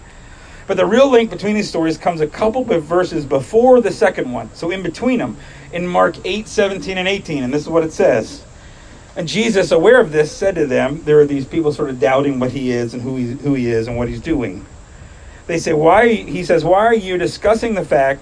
But 0.66 0.76
the 0.76 0.86
real 0.86 1.08
link 1.08 1.30
between 1.30 1.54
these 1.54 1.68
stories 1.68 1.96
comes 1.96 2.20
a 2.20 2.26
couple 2.26 2.70
of 2.72 2.82
verses 2.82 3.24
before 3.24 3.80
the 3.80 3.92
second 3.92 4.32
one. 4.32 4.52
So 4.54 4.72
in 4.72 4.82
between 4.82 5.20
them, 5.20 5.36
in 5.72 5.86
Mark 5.86 6.16
8, 6.24 6.48
17, 6.48 6.98
and 6.98 7.06
18, 7.06 7.44
and 7.44 7.54
this 7.54 7.62
is 7.62 7.68
what 7.68 7.84
it 7.84 7.92
says. 7.92 8.42
And 9.16 9.26
Jesus, 9.26 9.72
aware 9.72 9.98
of 9.98 10.12
this, 10.12 10.30
said 10.30 10.54
to 10.56 10.66
them, 10.66 11.02
there 11.04 11.18
are 11.18 11.24
these 11.24 11.46
people 11.46 11.72
sort 11.72 11.88
of 11.88 11.98
doubting 11.98 12.38
what 12.38 12.52
he 12.52 12.70
is 12.70 12.92
and 12.92 13.02
who 13.02 13.16
he, 13.16 13.32
who 13.32 13.54
he 13.54 13.70
is 13.70 13.88
and 13.88 13.96
what 13.96 14.08
he's 14.08 14.20
doing. 14.20 14.64
They 15.46 15.58
say, 15.58 15.72
Why 15.72 16.12
he 16.12 16.44
says, 16.44 16.64
Why 16.64 16.84
are 16.84 16.94
you 16.94 17.16
discussing 17.16 17.74
the 17.74 17.84
fact 17.84 18.20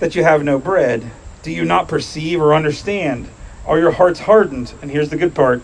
that 0.00 0.14
you 0.14 0.24
have 0.24 0.42
no 0.42 0.58
bread? 0.58 1.08
Do 1.42 1.52
you 1.52 1.64
not 1.64 1.88
perceive 1.88 2.40
or 2.40 2.54
understand? 2.54 3.28
Are 3.66 3.78
your 3.78 3.92
hearts 3.92 4.20
hardened? 4.20 4.72
And 4.82 4.90
here's 4.90 5.10
the 5.10 5.16
good 5.16 5.34
part. 5.34 5.62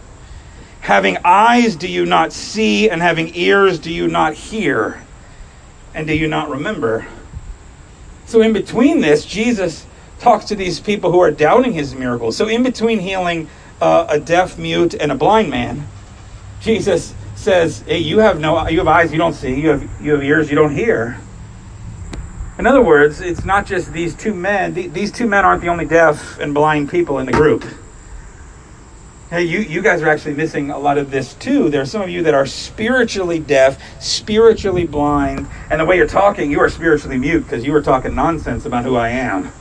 Having 0.82 1.18
eyes 1.24 1.76
do 1.76 1.88
you 1.88 2.06
not 2.06 2.32
see, 2.32 2.88
and 2.88 3.02
having 3.02 3.34
ears 3.34 3.78
do 3.78 3.92
you 3.92 4.08
not 4.08 4.34
hear? 4.34 5.02
And 5.94 6.06
do 6.06 6.14
you 6.14 6.28
not 6.28 6.48
remember? 6.48 7.06
So, 8.26 8.40
in 8.40 8.52
between 8.52 9.00
this, 9.00 9.24
Jesus 9.26 9.86
talks 10.20 10.44
to 10.46 10.54
these 10.54 10.80
people 10.80 11.10
who 11.10 11.20
are 11.20 11.30
doubting 11.30 11.72
his 11.72 11.94
miracles. 11.94 12.36
So, 12.36 12.46
in 12.46 12.62
between 12.62 13.00
healing 13.00 13.48
uh, 13.80 14.06
a 14.08 14.20
deaf, 14.20 14.58
mute, 14.58 14.94
and 14.94 15.10
a 15.10 15.14
blind 15.14 15.50
man, 15.50 15.86
Jesus 16.60 17.14
says, 17.34 17.82
"Hey, 17.86 17.98
you 17.98 18.18
have 18.18 18.38
no, 18.40 18.68
you 18.68 18.78
have 18.78 18.88
eyes 18.88 19.12
you 19.12 19.18
don't 19.18 19.34
see, 19.34 19.60
you 19.60 19.70
have 19.70 20.02
you 20.02 20.12
have 20.12 20.22
ears 20.22 20.50
you 20.50 20.56
don't 20.56 20.74
hear." 20.74 21.18
In 22.58 22.66
other 22.66 22.82
words, 22.82 23.22
it's 23.22 23.44
not 23.44 23.64
just 23.64 23.92
these 23.92 24.14
two 24.14 24.34
men. 24.34 24.74
These 24.74 25.12
two 25.12 25.26
men 25.26 25.46
aren't 25.46 25.62
the 25.62 25.68
only 25.68 25.86
deaf 25.86 26.38
and 26.38 26.52
blind 26.52 26.90
people 26.90 27.18
in 27.18 27.24
the 27.24 27.32
group. 27.32 27.64
Hey, 29.30 29.44
you, 29.44 29.60
you 29.60 29.80
guys 29.80 30.02
are 30.02 30.08
actually 30.08 30.34
missing 30.34 30.70
a 30.70 30.78
lot 30.78 30.98
of 30.98 31.10
this 31.12 31.34
too. 31.34 31.70
There 31.70 31.80
are 31.80 31.86
some 31.86 32.02
of 32.02 32.10
you 32.10 32.24
that 32.24 32.34
are 32.34 32.46
spiritually 32.46 33.38
deaf, 33.38 33.80
spiritually 34.02 34.86
blind, 34.86 35.46
and 35.70 35.80
the 35.80 35.84
way 35.84 35.96
you're 35.96 36.08
talking, 36.08 36.50
you 36.50 36.58
are 36.58 36.68
spiritually 36.68 37.16
mute 37.16 37.44
because 37.44 37.64
you 37.64 37.72
are 37.74 37.80
talking 37.80 38.14
nonsense 38.14 38.66
about 38.66 38.84
who 38.84 38.96
I 38.96 39.10
am. 39.10 39.52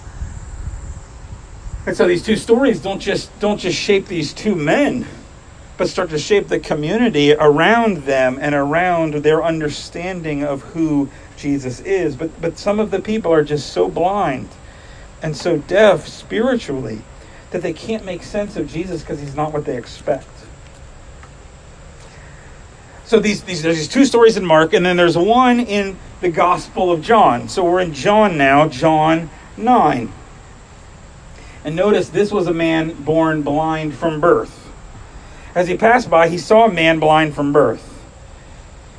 And 1.89 1.97
so 1.97 2.07
these 2.07 2.21
two 2.21 2.35
stories 2.35 2.83
don't 2.83 2.99
just 2.99 3.31
don't 3.39 3.57
just 3.57 3.75
shape 3.75 4.05
these 4.05 4.31
two 4.31 4.53
men, 4.53 5.07
but 5.75 5.89
start 5.89 6.11
to 6.11 6.19
shape 6.19 6.47
the 6.47 6.59
community 6.59 7.33
around 7.33 8.03
them 8.03 8.37
and 8.39 8.53
around 8.53 9.15
their 9.15 9.43
understanding 9.43 10.43
of 10.43 10.61
who 10.61 11.09
Jesus 11.35 11.79
is. 11.79 12.15
But 12.15 12.39
but 12.39 12.59
some 12.59 12.79
of 12.79 12.91
the 12.91 12.99
people 12.99 13.33
are 13.33 13.43
just 13.43 13.73
so 13.73 13.89
blind 13.89 14.49
and 15.23 15.35
so 15.35 15.57
deaf 15.57 16.07
spiritually 16.07 17.01
that 17.49 17.63
they 17.63 17.73
can't 17.73 18.05
make 18.05 18.21
sense 18.21 18.55
of 18.55 18.71
Jesus 18.71 19.01
because 19.01 19.19
he's 19.19 19.35
not 19.35 19.51
what 19.51 19.65
they 19.65 19.75
expect. 19.75 20.29
So 23.05 23.19
these, 23.19 23.41
these 23.45 23.63
there's 23.63 23.77
these 23.77 23.87
two 23.87 24.05
stories 24.05 24.37
in 24.37 24.45
Mark, 24.45 24.73
and 24.73 24.85
then 24.85 24.95
there's 24.95 25.17
one 25.17 25.59
in 25.59 25.97
the 26.21 26.29
Gospel 26.29 26.91
of 26.91 27.01
John. 27.01 27.49
So 27.49 27.65
we're 27.65 27.79
in 27.79 27.95
John 27.95 28.37
now, 28.37 28.67
John 28.67 29.31
9. 29.57 30.13
And 31.63 31.75
notice 31.75 32.09
this 32.09 32.31
was 32.31 32.47
a 32.47 32.53
man 32.53 32.93
born 33.03 33.41
blind 33.41 33.93
from 33.93 34.21
birth. 34.21 34.71
As 35.55 35.67
he 35.67 35.77
passed 35.77 36.09
by, 36.09 36.29
he 36.29 36.37
saw 36.37 36.65
a 36.65 36.71
man 36.71 36.99
blind 36.99 37.35
from 37.35 37.51
birth. 37.51 37.85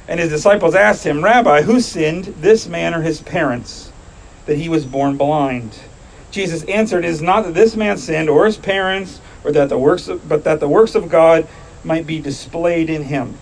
And 0.08 0.18
his 0.18 0.30
disciples 0.30 0.74
asked 0.74 1.04
him, 1.04 1.22
Rabbi, 1.22 1.62
who 1.62 1.80
sinned, 1.80 2.24
this 2.24 2.66
man 2.66 2.94
or 2.94 3.02
his 3.02 3.22
parents, 3.22 3.92
that 4.46 4.58
he 4.58 4.68
was 4.68 4.84
born 4.84 5.16
blind? 5.16 5.78
Jesus 6.30 6.64
answered, 6.64 7.04
It 7.04 7.08
is 7.08 7.22
not 7.22 7.44
that 7.44 7.54
this 7.54 7.76
man 7.76 7.96
sinned 7.96 8.28
or 8.28 8.44
his 8.44 8.56
parents, 8.56 9.20
or 9.44 9.52
that 9.52 9.68
the 9.68 9.78
works 9.78 10.08
of, 10.08 10.28
but 10.28 10.44
that 10.44 10.60
the 10.60 10.68
works 10.68 10.94
of 10.94 11.08
God 11.08 11.46
might 11.84 12.06
be 12.06 12.20
displayed 12.20 12.90
in 12.90 13.04
him. 13.04 13.38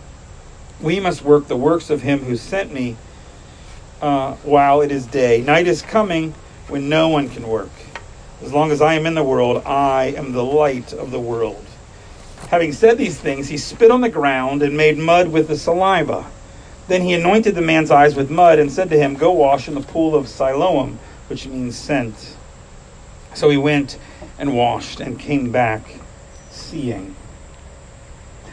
We 0.80 1.00
must 1.00 1.22
work 1.22 1.48
the 1.48 1.56
works 1.56 1.90
of 1.90 2.02
him 2.02 2.20
who 2.20 2.36
sent 2.36 2.72
me 2.72 2.96
uh, 4.00 4.34
while 4.36 4.80
it 4.80 4.92
is 4.92 5.06
day. 5.06 5.42
Night 5.42 5.66
is 5.66 5.82
coming 5.82 6.34
when 6.68 6.88
no 6.88 7.08
one 7.08 7.28
can 7.28 7.48
work. 7.48 7.70
As 8.42 8.52
long 8.52 8.70
as 8.70 8.80
I 8.80 8.94
am 8.94 9.06
in 9.06 9.14
the 9.14 9.24
world, 9.24 9.62
I 9.66 10.14
am 10.16 10.32
the 10.32 10.44
light 10.44 10.92
of 10.92 11.10
the 11.10 11.18
world. 11.18 11.64
Having 12.50 12.72
said 12.72 12.96
these 12.96 13.18
things, 13.18 13.48
he 13.48 13.58
spit 13.58 13.90
on 13.90 14.00
the 14.00 14.08
ground 14.08 14.62
and 14.62 14.76
made 14.76 14.96
mud 14.96 15.28
with 15.28 15.48
the 15.48 15.56
saliva. 15.56 16.24
Then 16.86 17.02
he 17.02 17.14
anointed 17.14 17.54
the 17.54 17.60
man's 17.60 17.90
eyes 17.90 18.14
with 18.14 18.30
mud 18.30 18.58
and 18.58 18.70
said 18.72 18.88
to 18.90 18.96
him, 18.96 19.14
Go 19.14 19.32
wash 19.32 19.68
in 19.68 19.74
the 19.74 19.80
pool 19.80 20.14
of 20.14 20.28
Siloam, 20.28 20.98
which 21.28 21.46
means 21.46 21.76
sent. 21.76 22.36
So 23.34 23.50
he 23.50 23.56
went 23.56 23.98
and 24.38 24.56
washed 24.56 25.00
and 25.00 25.18
came 25.18 25.50
back 25.50 25.82
seeing. 26.50 27.14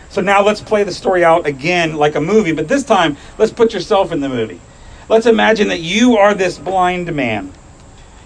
So 0.09 0.21
now 0.21 0.43
let's 0.43 0.61
play 0.61 0.83
the 0.83 0.91
story 0.91 1.23
out 1.23 1.45
again 1.45 1.95
like 1.95 2.15
a 2.15 2.21
movie, 2.21 2.51
but 2.51 2.67
this 2.67 2.83
time 2.83 3.17
let's 3.37 3.51
put 3.51 3.73
yourself 3.73 4.11
in 4.11 4.19
the 4.19 4.29
movie. 4.29 4.59
Let's 5.07 5.25
imagine 5.25 5.69
that 5.69 5.81
you 5.81 6.17
are 6.17 6.33
this 6.33 6.57
blind 6.57 7.13
man. 7.13 7.53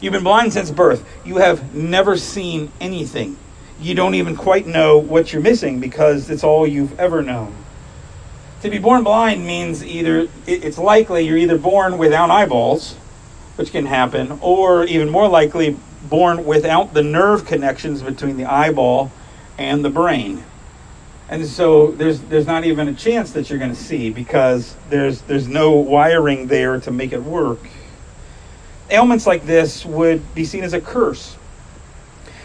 You've 0.01 0.13
been 0.13 0.24
blind 0.24 0.53
since 0.53 0.72
birth. 0.72 1.06
You 1.25 1.38
have 1.38 1.75
never 1.75 2.15
seen 2.18 2.72
anything. 2.79 3.38
You 3.82 3.96
don't 3.96 4.15
even 4.15 4.36
quite 4.36 4.65
know 4.65 4.98
what 4.98 5.34
you're 5.34 5.41
missing 5.41 5.79
because 5.79 6.29
it's 6.29 6.44
all 6.44 6.65
you've 6.65 6.98
ever 7.00 7.22
known. 7.22 7.53
To 8.62 8.70
be 8.70 8.77
born 8.77 9.03
blind 9.03 9.46
means 9.46 9.86
either 9.86 10.27
it's 10.46 10.77
likely 10.77 11.25
you're 11.25 11.38
either 11.38 11.58
born 11.58 11.98
without 11.98 12.29
eyeballs, 12.29 12.94
which 13.56 13.72
can 13.72 13.86
happen, 13.86 14.38
or 14.41 14.84
even 14.86 15.10
more 15.10 15.27
likely 15.27 15.77
born 16.10 16.46
without 16.46 16.94
the 16.94 17.03
nerve 17.03 17.46
connections 17.46 18.01
between 18.01 18.38
the 18.38 18.46
eyeball 18.46 19.12
and 19.58 19.84
the 19.84 19.89
brain. 19.89 20.44
And 21.29 21.46
so 21.46 21.91
there's 21.91 22.22
there's 22.22 22.48
not 22.48 22.65
even 22.65 22.88
a 22.88 22.94
chance 22.94 23.32
that 23.34 23.50
you're 23.50 23.60
going 23.60 23.74
to 23.74 23.82
see 23.82 24.10
because 24.10 24.75
there's 24.89 25.22
there's 25.22 25.48
no 25.48 25.72
wiring 25.72 26.48
there 26.48 26.79
to 26.82 26.91
make 26.91 27.13
it 27.13 27.24
work 27.24 27.60
ailments 28.89 29.27
like 29.27 29.46
this 29.46 29.86
would 29.86 30.34
be 30.36 30.46
seen 30.46 30.63
as 30.63 30.74
a 30.74 30.81
curse. 30.81 31.36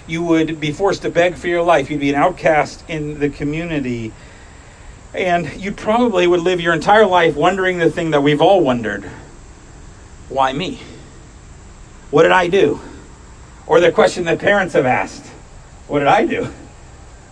You 0.06 0.22
would 0.24 0.60
be 0.60 0.72
forced 0.72 1.02
to 1.02 1.10
beg 1.10 1.36
for 1.36 1.48
your 1.48 1.62
life. 1.62 1.90
You'd 1.90 2.00
be 2.00 2.10
an 2.10 2.16
outcast 2.16 2.84
in 2.88 3.18
the 3.18 3.30
community. 3.30 4.12
And 5.14 5.52
you 5.60 5.72
probably 5.72 6.26
would 6.26 6.40
live 6.40 6.60
your 6.60 6.74
entire 6.74 7.06
life 7.06 7.36
wondering 7.36 7.78
the 7.78 7.90
thing 7.90 8.10
that 8.10 8.22
we've 8.22 8.40
all 8.40 8.60
wondered 8.60 9.10
why 10.28 10.52
me? 10.52 10.80
What 12.10 12.22
did 12.22 12.32
I 12.32 12.48
do? 12.48 12.80
Or 13.66 13.78
the 13.78 13.92
question 13.92 14.24
that 14.24 14.38
parents 14.38 14.74
have 14.74 14.86
asked 14.86 15.26
what 15.86 15.98
did 15.98 16.08
I 16.08 16.26
do? 16.26 16.48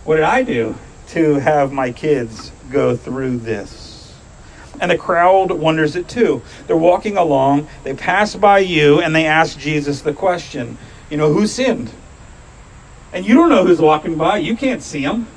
What 0.03 0.17
did 0.17 0.25
I 0.25 0.43
do 0.43 0.75
to 1.09 1.35
have 1.35 1.71
my 1.71 1.91
kids 1.91 2.51
go 2.69 2.95
through 2.95 3.37
this? 3.37 3.82
And 4.79 4.91
the 4.91 4.97
crowd 4.97 5.51
wonders 5.51 5.95
it 5.95 6.07
too. 6.07 6.41
They're 6.67 6.77
walking 6.77 7.17
along, 7.17 7.67
they 7.83 7.93
pass 7.93 8.35
by 8.35 8.59
you, 8.59 9.01
and 9.01 9.15
they 9.15 9.25
ask 9.25 9.57
Jesus 9.57 10.01
the 10.01 10.13
question, 10.13 10.77
you 11.09 11.17
know, 11.17 11.31
who 11.31 11.47
sinned? 11.47 11.91
And 13.13 13.25
you 13.25 13.35
don't 13.35 13.49
know 13.49 13.65
who's 13.65 13.79
walking 13.79 14.17
by. 14.17 14.39
You 14.39 14.55
can't 14.55 14.81
see 14.81 15.03
them. 15.03 15.27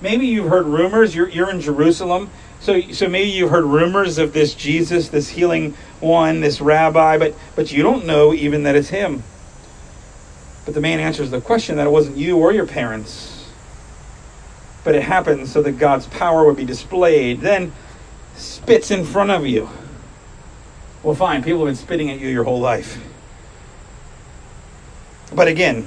Maybe 0.00 0.26
you've 0.26 0.48
heard 0.48 0.66
rumors. 0.66 1.14
You're, 1.14 1.28
you're 1.28 1.50
in 1.50 1.60
Jerusalem. 1.60 2.30
So, 2.60 2.80
so 2.92 3.08
maybe 3.08 3.30
you've 3.30 3.50
heard 3.50 3.64
rumors 3.64 4.18
of 4.18 4.32
this 4.32 4.54
Jesus, 4.54 5.08
this 5.08 5.28
healing 5.28 5.74
one, 6.00 6.40
this 6.40 6.60
rabbi, 6.60 7.18
but, 7.18 7.34
but 7.56 7.72
you 7.72 7.82
don't 7.82 8.06
know 8.06 8.32
even 8.32 8.62
that 8.62 8.76
it's 8.76 8.88
him. 8.88 9.22
But 10.64 10.74
the 10.74 10.80
man 10.80 11.00
answers 11.00 11.30
the 11.30 11.40
question 11.40 11.76
that 11.76 11.86
it 11.86 11.90
wasn't 11.90 12.16
you 12.16 12.38
or 12.38 12.52
your 12.52 12.66
parents. 12.66 13.50
But 14.82 14.94
it 14.94 15.02
happened 15.02 15.48
so 15.48 15.60
that 15.62 15.72
God's 15.72 16.06
power 16.06 16.44
would 16.44 16.56
be 16.56 16.64
displayed. 16.64 17.40
Then 17.40 17.72
spits 18.36 18.90
in 18.90 19.04
front 19.04 19.30
of 19.30 19.46
you. 19.46 19.68
Well, 21.02 21.14
fine, 21.14 21.42
people 21.42 21.60
have 21.60 21.68
been 21.68 21.76
spitting 21.76 22.10
at 22.10 22.18
you 22.18 22.28
your 22.28 22.44
whole 22.44 22.60
life. 22.60 22.98
But 25.34 25.48
again, 25.48 25.86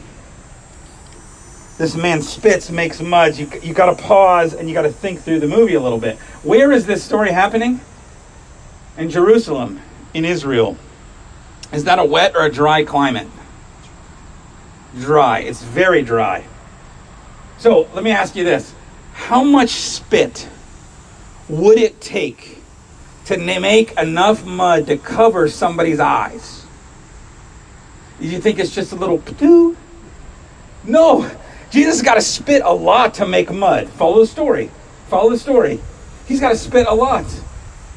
this 1.77 1.96
man 1.96 2.22
spits, 2.22 2.70
makes 2.70 3.01
mud. 3.01 3.38
You, 3.38 3.50
you 3.62 3.74
got 3.74 3.96
to 3.96 4.04
pause 4.04 4.54
and 4.54 4.68
you 4.68 4.74
got 4.74 4.84
to 4.84 4.92
think 4.92 5.22
through 5.22 5.39
the 5.39 5.48
movie 5.48 5.75
a 5.75 5.80
little 5.80 6.00
bit. 6.00 6.18
Where 6.44 6.72
is 6.72 6.86
this 6.86 7.04
story 7.04 7.32
happening? 7.32 7.80
In 8.98 9.10
Jerusalem, 9.10 9.82
in 10.13 10.25
Israel. 10.25 10.77
Is 11.72 11.84
that 11.84 12.00
a 12.00 12.06
wet 12.06 12.36
or 12.36 12.46
a 12.46 12.51
dry 12.51 12.84
climate? 12.84 13.27
Dry. 15.00 15.39
It's 15.39 15.62
very 15.62 16.01
dry. 16.01 16.46
So 17.60 17.88
let 17.94 18.04
me 18.04 18.12
ask 18.12 18.36
you 18.36 18.44
this 18.44 18.74
How 19.13 19.44
much 19.44 19.70
spit 19.70 20.48
would 21.50 21.77
it 21.77 22.01
take 22.01 22.62
to 23.25 23.38
make 23.38 23.92
enough 23.98 24.46
mud 24.46 24.88
to 24.88 24.98
cover 24.98 25.48
somebody's 25.50 26.00
eyes? 26.00 26.66
Do 28.20 28.27
you 28.27 28.39
think 28.39 28.60
it's 28.60 28.74
just 28.74 28.92
a 28.92 28.96
little 28.96 29.18
doo? 29.18 29.77
No. 30.84 31.30
Jesus 31.70 31.98
has 31.98 32.01
got 32.01 32.16
to 32.16 32.22
spit 32.22 32.62
a 32.63 32.74
lot 32.74 33.16
to 33.16 33.27
make 33.27 33.51
mud. 33.51 33.89
Follow 33.89 34.22
the 34.22 34.27
story. 34.27 34.72
Follow 35.10 35.30
the 35.30 35.38
story. 35.38 35.80
He's 36.25 36.39
got 36.39 36.50
to 36.50 36.58
spit 36.58 36.88
a 36.88 36.94
lot. 36.94 37.25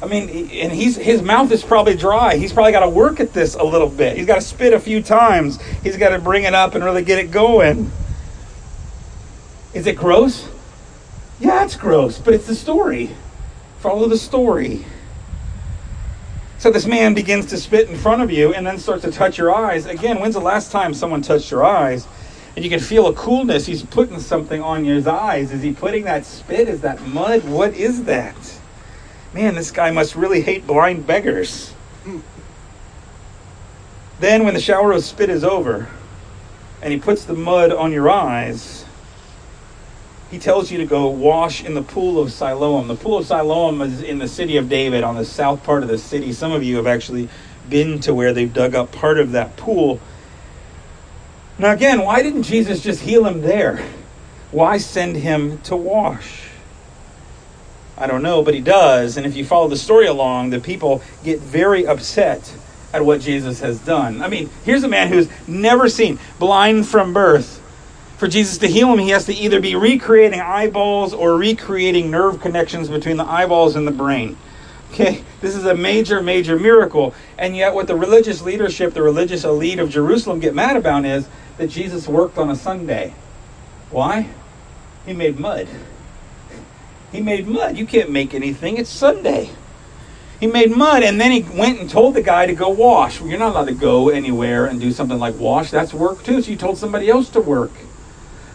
I 0.01 0.07
mean, 0.07 0.29
and 0.29 0.71
he's 0.71 0.95
his 0.95 1.21
mouth 1.21 1.51
is 1.51 1.63
probably 1.63 1.95
dry. 1.95 2.35
He's 2.35 2.51
probably 2.51 2.71
got 2.71 2.79
to 2.81 2.89
work 2.89 3.19
at 3.19 3.33
this 3.33 3.55
a 3.55 3.63
little 3.63 3.89
bit. 3.89 4.17
He's 4.17 4.25
got 4.25 4.35
to 4.35 4.41
spit 4.41 4.73
a 4.73 4.79
few 4.79 5.01
times. 5.01 5.61
He's 5.83 5.95
got 5.95 6.09
to 6.09 6.19
bring 6.19 6.43
it 6.43 6.55
up 6.55 6.73
and 6.75 6.83
really 6.83 7.03
get 7.03 7.19
it 7.19 7.29
going. 7.29 7.91
Is 9.73 9.85
it 9.87 9.95
gross? 9.95 10.47
Yeah, 11.39 11.63
it's 11.63 11.75
gross, 11.75 12.19
but 12.19 12.33
it's 12.33 12.47
the 12.47 12.55
story. 12.55 13.15
Follow 13.81 14.07
the 14.07 14.17
story. 14.17 14.85
So 16.59 16.69
this 16.69 16.85
man 16.85 17.15
begins 17.15 17.47
to 17.47 17.57
spit 17.57 17.89
in 17.89 17.97
front 17.97 18.21
of 18.21 18.29
you 18.29 18.53
and 18.53 18.65
then 18.65 18.77
starts 18.77 19.01
to 19.03 19.11
touch 19.11 19.39
your 19.39 19.51
eyes. 19.53 19.87
Again, 19.87 20.19
when's 20.19 20.35
the 20.35 20.39
last 20.39 20.71
time 20.71 20.93
someone 20.93 21.23
touched 21.23 21.49
your 21.49 21.65
eyes? 21.65 22.07
And 22.55 22.63
you 22.63 22.69
can 22.69 22.79
feel 22.79 23.07
a 23.07 23.13
coolness. 23.13 23.65
He's 23.65 23.81
putting 23.81 24.19
something 24.19 24.61
on 24.61 24.85
your 24.85 25.09
eyes. 25.09 25.51
Is 25.51 25.63
he 25.63 25.73
putting 25.73 26.03
that 26.03 26.25
spit? 26.25 26.67
Is 26.67 26.81
that 26.81 27.01
mud? 27.07 27.43
What 27.45 27.73
is 27.73 28.03
that? 28.03 28.35
Man, 29.33 29.55
this 29.55 29.71
guy 29.71 29.89
must 29.89 30.15
really 30.15 30.41
hate 30.41 30.67
blind 30.67 31.07
beggars. 31.07 31.73
Then, 34.19 34.43
when 34.43 34.53
the 34.53 34.61
shower 34.61 34.91
of 34.91 35.03
spit 35.03 35.31
is 35.31 35.43
over 35.43 35.89
and 36.83 36.93
he 36.93 36.99
puts 36.99 37.25
the 37.25 37.33
mud 37.33 37.71
on 37.71 37.91
your 37.91 38.11
eyes, 38.11 38.80
he 40.31 40.39
tells 40.39 40.71
you 40.71 40.77
to 40.77 40.85
go 40.85 41.09
wash 41.09 41.61
in 41.61 41.73
the 41.73 41.81
pool 41.81 42.17
of 42.17 42.31
Siloam. 42.31 42.87
The 42.87 42.95
pool 42.95 43.17
of 43.17 43.27
Siloam 43.27 43.81
is 43.81 44.01
in 44.01 44.17
the 44.17 44.29
city 44.29 44.55
of 44.55 44.69
David 44.69 45.03
on 45.03 45.15
the 45.15 45.25
south 45.25 45.61
part 45.63 45.83
of 45.83 45.89
the 45.89 45.97
city. 45.97 46.31
Some 46.31 46.53
of 46.53 46.63
you 46.63 46.77
have 46.77 46.87
actually 46.87 47.27
been 47.69 47.99
to 47.99 48.13
where 48.13 48.31
they've 48.31 48.51
dug 48.51 48.73
up 48.73 48.93
part 48.93 49.19
of 49.19 49.33
that 49.33 49.57
pool. 49.57 49.99
Now, 51.59 51.73
again, 51.73 52.01
why 52.01 52.23
didn't 52.23 52.43
Jesus 52.43 52.81
just 52.81 53.01
heal 53.01 53.25
him 53.25 53.41
there? 53.41 53.85
Why 54.51 54.77
send 54.77 55.17
him 55.17 55.59
to 55.63 55.75
wash? 55.75 56.47
I 57.97 58.07
don't 58.07 58.23
know, 58.23 58.41
but 58.41 58.53
he 58.53 58.61
does. 58.61 59.17
And 59.17 59.25
if 59.25 59.35
you 59.35 59.43
follow 59.43 59.67
the 59.67 59.77
story 59.77 60.07
along, 60.07 60.51
the 60.51 60.61
people 60.61 61.03
get 61.25 61.39
very 61.39 61.85
upset 61.85 62.55
at 62.93 63.05
what 63.05 63.19
Jesus 63.19 63.59
has 63.59 63.79
done. 63.79 64.21
I 64.21 64.29
mean, 64.29 64.49
here's 64.63 64.83
a 64.83 64.87
man 64.87 65.09
who's 65.09 65.27
never 65.45 65.89
seen, 65.89 66.19
blind 66.39 66.87
from 66.87 67.13
birth. 67.13 67.60
For 68.21 68.27
Jesus 68.27 68.59
to 68.59 68.67
heal 68.67 68.93
him, 68.93 68.99
he 68.99 69.09
has 69.09 69.25
to 69.25 69.33
either 69.33 69.59
be 69.59 69.73
recreating 69.73 70.39
eyeballs 70.39 71.11
or 71.11 71.35
recreating 71.35 72.11
nerve 72.11 72.39
connections 72.39 72.87
between 72.87 73.17
the 73.17 73.25
eyeballs 73.25 73.75
and 73.75 73.87
the 73.87 73.91
brain. 73.91 74.37
Okay, 74.91 75.23
this 75.41 75.55
is 75.55 75.65
a 75.65 75.73
major, 75.73 76.21
major 76.21 76.59
miracle. 76.59 77.15
And 77.39 77.57
yet, 77.57 77.73
what 77.73 77.87
the 77.87 77.95
religious 77.95 78.43
leadership, 78.43 78.93
the 78.93 79.01
religious 79.01 79.43
elite 79.43 79.79
of 79.79 79.89
Jerusalem 79.89 80.39
get 80.39 80.53
mad 80.53 80.77
about 80.77 81.03
is 81.03 81.27
that 81.57 81.71
Jesus 81.71 82.07
worked 82.07 82.37
on 82.37 82.51
a 82.51 82.55
Sunday. 82.55 83.15
Why? 83.89 84.29
He 85.07 85.13
made 85.13 85.39
mud. 85.39 85.67
He 87.11 87.21
made 87.21 87.47
mud. 87.47 87.75
You 87.75 87.87
can't 87.87 88.11
make 88.11 88.35
anything. 88.35 88.77
It's 88.77 88.91
Sunday. 88.91 89.49
He 90.39 90.45
made 90.45 90.69
mud 90.69 91.01
and 91.01 91.19
then 91.19 91.31
he 91.31 91.41
went 91.57 91.79
and 91.79 91.89
told 91.89 92.13
the 92.13 92.21
guy 92.21 92.45
to 92.45 92.53
go 92.53 92.69
wash. 92.69 93.19
Well, 93.19 93.31
you're 93.31 93.39
not 93.39 93.53
allowed 93.53 93.69
to 93.69 93.73
go 93.73 94.09
anywhere 94.09 94.67
and 94.67 94.79
do 94.79 94.91
something 94.91 95.17
like 95.17 95.39
wash. 95.39 95.71
That's 95.71 95.91
work 95.91 96.23
too. 96.23 96.43
So 96.43 96.51
you 96.51 96.57
told 96.57 96.77
somebody 96.77 97.09
else 97.09 97.27
to 97.31 97.41
work. 97.41 97.71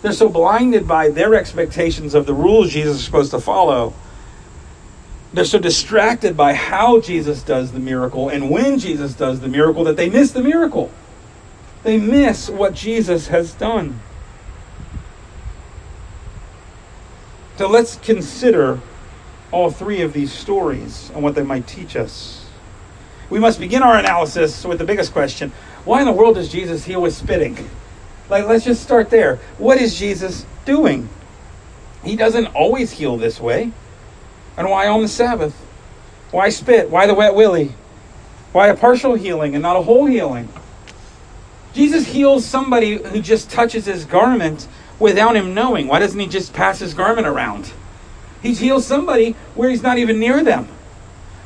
They're 0.07 0.13
so 0.13 0.29
blinded 0.29 0.87
by 0.87 1.09
their 1.09 1.35
expectations 1.35 2.15
of 2.15 2.27
the 2.27 2.33
rules 2.33 2.71
Jesus 2.71 2.99
is 2.99 3.05
supposed 3.05 3.33
to 3.33 3.41
follow. 3.41 3.93
They're 5.33 5.45
so 5.45 5.59
distracted 5.59 6.37
by 6.37 6.55
how 6.55 7.01
Jesus 7.01 7.43
does 7.43 7.73
the 7.73 7.81
miracle 7.81 8.29
and 8.29 8.49
when 8.49 8.79
Jesus 8.79 9.15
does 9.15 9.41
the 9.41 9.49
miracle 9.49 9.83
that 9.83 9.97
they 9.97 10.09
miss 10.09 10.31
the 10.31 10.45
miracle. 10.45 10.93
They 11.83 11.99
miss 11.99 12.49
what 12.49 12.73
Jesus 12.73 13.27
has 13.27 13.53
done. 13.55 13.99
So 17.57 17.69
let's 17.69 17.97
consider 17.97 18.79
all 19.51 19.73
three 19.73 20.03
of 20.03 20.13
these 20.13 20.31
stories 20.31 21.11
and 21.15 21.25
what 21.25 21.35
they 21.35 21.43
might 21.43 21.67
teach 21.67 21.97
us. 21.97 22.49
We 23.29 23.41
must 23.41 23.59
begin 23.59 23.83
our 23.83 23.99
analysis 23.99 24.65
with 24.65 24.79
the 24.79 24.85
biggest 24.85 25.13
question 25.13 25.51
why 25.85 25.99
in 25.99 26.07
the 26.07 26.13
world 26.13 26.37
does 26.37 26.49
Jesus 26.49 26.85
heal 26.85 27.03
with 27.03 27.17
spitting? 27.17 27.69
Like, 28.29 28.47
let's 28.47 28.65
just 28.65 28.83
start 28.83 29.11
there. 29.11 29.37
What 29.59 29.79
is 29.79 29.99
Jesus 29.99 30.45
doing? 30.65 31.09
He 32.05 32.17
doesn't 32.17 32.47
always 32.49 32.93
heal 32.93 33.17
this 33.17 33.41
way. 33.41 33.73
And 34.57 34.71
why 34.71 34.89
on 34.89 35.03
the 35.03 35.09
Sabbath? 35.09 35.55
Why 36.31 36.49
spit? 36.49 36.91
Why 36.91 37.07
the 37.07 37.15
wet 37.15 37.35
willy? 37.35 37.73
Why 38.53 38.69
a 38.69 38.77
partial 38.77 39.15
healing 39.15 39.55
and 39.55 39.63
not 39.63 39.77
a 39.77 39.83
whole 39.83 40.07
healing? 40.07 40.49
Jesus 41.75 42.07
heals 42.07 42.45
somebody 42.45 42.97
who 42.97 43.21
just 43.21 43.51
touches 43.51 43.85
his 43.85 44.05
garment 44.05 44.67
without 44.99 45.37
him 45.37 45.53
knowing. 45.53 45.89
Why 45.89 45.99
doesn't 45.99 46.19
he 46.19 46.27
just 46.27 46.55
pass 46.55 46.79
his 46.79 46.95
garment 46.95 47.27
around? 47.27 47.71
He 48.43 48.55
heals 48.55 48.87
somebody 48.87 49.33
where 49.55 49.69
he's 49.69 49.83
not 49.83 49.99
even 49.99 50.19
near 50.19 50.43
them. 50.43 50.69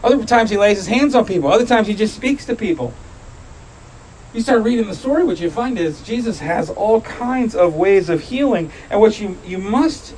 Other 0.05 0.25
times 0.25 0.51
he 0.51 0.57
lays 0.57 0.77
his 0.77 0.87
hands 0.87 1.15
on 1.15 1.27
people. 1.27 1.53
Other 1.53 1.67
times 1.67 1.89
he 1.89 1.95
just 1.95 2.15
speaks 2.15 2.47
to 2.47 2.55
people. 2.55 2.95
You 4.33 4.41
start 4.41 4.63
reading 4.63 4.87
the 4.87 4.95
story, 4.95 5.25
what 5.25 5.41
you 5.41 5.51
find 5.51 5.79
is 5.79 6.03
Jesus 6.03 6.39
has 6.39 6.71
all 6.71 7.01
kinds 7.01 7.55
of 7.57 7.75
ways 7.75 8.09
of 8.09 8.21
healing. 8.21 8.71
And 8.89 9.01
what 9.01 9.21
you, 9.21 9.37
you 9.45 9.59
must 9.59 10.15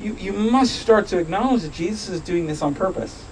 you, 0.00 0.14
you 0.14 0.32
must 0.32 0.76
start 0.76 1.08
to 1.08 1.18
acknowledge 1.18 1.62
that 1.62 1.72
Jesus 1.72 2.08
is 2.08 2.20
doing 2.20 2.46
this 2.46 2.62
on 2.62 2.74
purpose. 2.74 3.24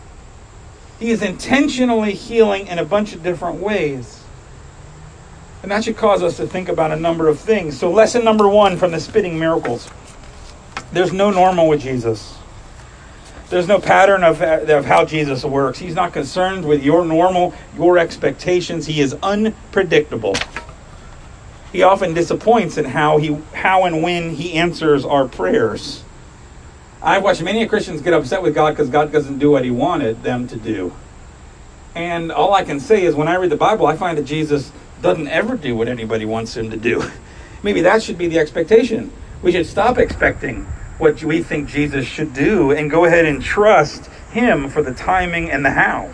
He 0.99 1.11
is 1.11 1.23
intentionally 1.23 2.13
healing 2.13 2.67
in 2.67 2.79
a 2.79 2.85
bunch 2.85 3.13
of 3.13 3.23
different 3.23 3.61
ways. 3.61 4.25
And 5.63 5.71
that 5.71 5.85
should 5.85 5.97
cause 5.97 6.23
us 6.25 6.37
to 6.39 6.47
think 6.47 6.69
about 6.69 6.91
a 6.91 6.97
number 6.97 7.29
of 7.29 7.39
things. 7.39 7.79
So, 7.79 7.91
lesson 7.91 8.25
number 8.25 8.49
one 8.49 8.77
from 8.77 8.93
the 8.93 9.01
spitting 9.01 9.39
miracles 9.39 9.89
there's 10.93 11.13
no 11.13 11.31
normal 11.31 11.69
with 11.69 11.83
Jesus. 11.83 12.39
There's 13.49 13.69
no 13.69 13.79
pattern 13.79 14.25
of, 14.25 14.43
of 14.43 14.85
how 14.85 15.05
Jesus 15.05 15.45
works. 15.45 15.79
He's 15.79 15.95
not 15.95 16.13
concerned 16.13 16.65
with 16.65 16.83
your 16.83 17.05
normal, 17.05 17.55
your 17.77 17.97
expectations. 17.97 18.87
He 18.87 19.01
is 19.01 19.15
unpredictable. 19.23 20.35
He 21.71 21.83
often 21.83 22.13
disappoints 22.13 22.77
in 22.77 22.87
how, 22.87 23.19
he, 23.19 23.39
how 23.55 23.85
and 23.85 24.03
when 24.03 24.31
he 24.31 24.55
answers 24.55 25.05
our 25.05 25.29
prayers. 25.29 26.03
I've 27.01 27.23
watched 27.23 27.43
many 27.43 27.65
Christians 27.67 28.01
get 28.01 28.15
upset 28.15 28.43
with 28.43 28.55
God 28.55 28.71
because 28.71 28.89
God 28.89 29.13
doesn't 29.13 29.39
do 29.39 29.51
what 29.53 29.65
he 29.65 29.71
wanted 29.71 30.25
them 30.25 30.49
to 30.49 30.57
do. 30.57 30.93
And 31.95 32.33
all 32.33 32.53
I 32.53 32.65
can 32.65 32.81
say 32.81 33.05
is 33.05 33.15
when 33.15 33.29
I 33.29 33.37
read 33.37 33.51
the 33.51 33.57
Bible, 33.57 33.87
I 33.87 33.97
find 33.97 34.19
that 34.19 34.25
Jesus 34.25 34.73
doesn't 35.03 35.29
ever 35.29 35.57
do 35.57 35.77
what 35.77 35.87
anybody 35.87 36.25
wants 36.25 36.57
him 36.57 36.71
to 36.71 36.77
do. 36.77 37.09
Maybe 37.63 37.83
that 37.83 38.03
should 38.03 38.19
be 38.19 38.27
the 38.27 38.39
expectation. 38.39 39.13
We 39.43 39.53
should 39.53 39.67
stop 39.67 39.99
expecting 39.99 40.67
what 40.99 41.23
we 41.23 41.43
think 41.43 41.69
Jesus 41.69 42.07
should 42.07 42.33
do 42.33 42.73
and 42.73 42.91
go 42.91 43.05
ahead 43.05 43.27
and 43.27 43.43
trust 43.43 44.07
him 44.33 44.69
for 44.69 44.83
the 44.83 44.95
timing 44.95 45.51
and 45.51 45.65
the 45.65 45.71
how. 45.71 46.11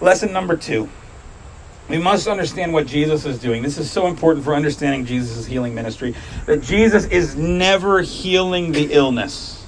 Lesson 0.00 0.32
number 0.32 0.56
two. 0.56 0.88
We 1.88 1.98
must 1.98 2.28
understand 2.28 2.74
what 2.74 2.86
Jesus 2.86 3.24
is 3.24 3.38
doing. 3.38 3.62
This 3.62 3.78
is 3.78 3.90
so 3.90 4.06
important 4.08 4.44
for 4.44 4.54
understanding 4.54 5.06
Jesus' 5.06 5.46
healing 5.46 5.74
ministry 5.74 6.14
that 6.46 6.62
Jesus 6.62 7.06
is 7.06 7.34
never 7.34 8.02
healing 8.02 8.72
the 8.72 8.92
illness. 8.92 9.66